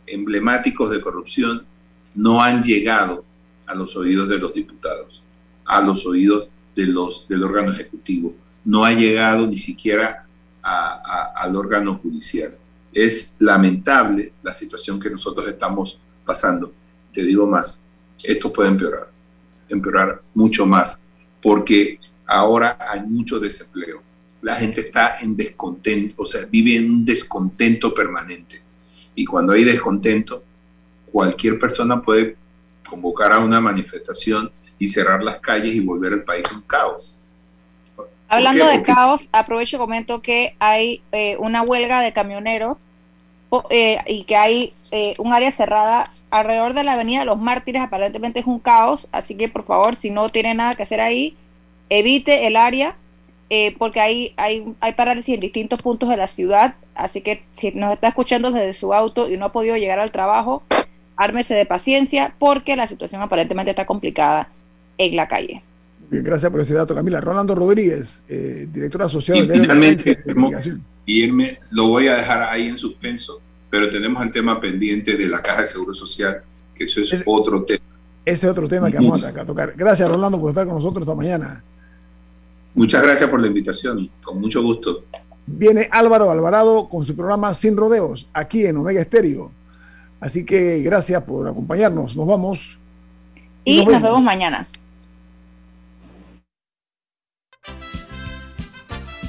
[0.08, 1.68] emblemáticos de corrupción
[2.16, 3.24] no han llegado
[3.68, 5.22] a los oídos de los diputados,
[5.66, 8.34] a los oídos de los, del órgano ejecutivo,
[8.66, 10.26] no ha llegado ni siquiera
[10.62, 12.56] al órgano judicial.
[12.94, 16.74] Es lamentable la situación que nosotros estamos pasando.
[17.12, 17.84] Te digo más,
[18.24, 19.12] esto puede empeorar,
[19.68, 21.04] empeorar mucho más,
[21.42, 24.02] porque ahora hay mucho desempleo.
[24.42, 28.62] La gente está en descontento, o sea, vive en un descontento permanente.
[29.16, 30.44] Y cuando hay descontento,
[31.12, 32.38] cualquier persona puede
[32.88, 37.20] convocar a una manifestación y cerrar las calles y volver al país un caos.
[38.28, 42.90] Hablando de caos, aprovecho y comento que hay eh, una huelga de camioneros
[43.70, 47.84] eh, y que hay eh, un área cerrada alrededor de la Avenida de los Mártires.
[47.84, 51.38] Aparentemente es un caos, así que por favor, si no tiene nada que hacer ahí,
[51.90, 52.96] evite el área
[53.78, 56.74] porque hay, hay, hay parálisis en distintos puntos de la ciudad.
[56.96, 60.10] Así que si nos está escuchando desde su auto y no ha podido llegar al
[60.10, 60.64] trabajo,
[61.16, 64.50] ármese de paciencia porque la situación aparentemente está complicada
[64.98, 65.64] en la calle.
[66.10, 67.22] Bien, gracias por ese dato, Camila.
[67.22, 70.24] Rolando Rodríguez, eh, director asociado de finalmente,
[71.06, 75.42] Guillermo, lo voy a dejar ahí en suspenso, pero tenemos el tema pendiente de la
[75.42, 76.44] Caja de Seguro Social,
[76.76, 77.82] que eso es, otro tema.
[78.26, 79.74] Ese otro tema que vamos a tocar.
[79.76, 81.64] Gracias, Rolando, por estar con nosotros esta mañana.
[82.76, 85.04] Muchas gracias por la invitación, con mucho gusto.
[85.46, 89.52] Viene Álvaro Alvarado con su programa Sin Rodeos, aquí en Omega Estéreo.
[90.20, 92.16] Así que gracias por acompañarnos.
[92.16, 92.78] Nos vamos.
[93.66, 94.24] Y, nos, vemos.
[94.24, 94.68] mañana.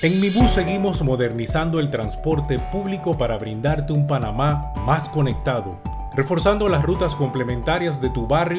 [0.00, 5.80] En Mi Bus seguimos modernizando el transporte público para brindarte un Panamá más conectado,
[6.14, 8.56] reforzando las rutas complementarias de tu barrio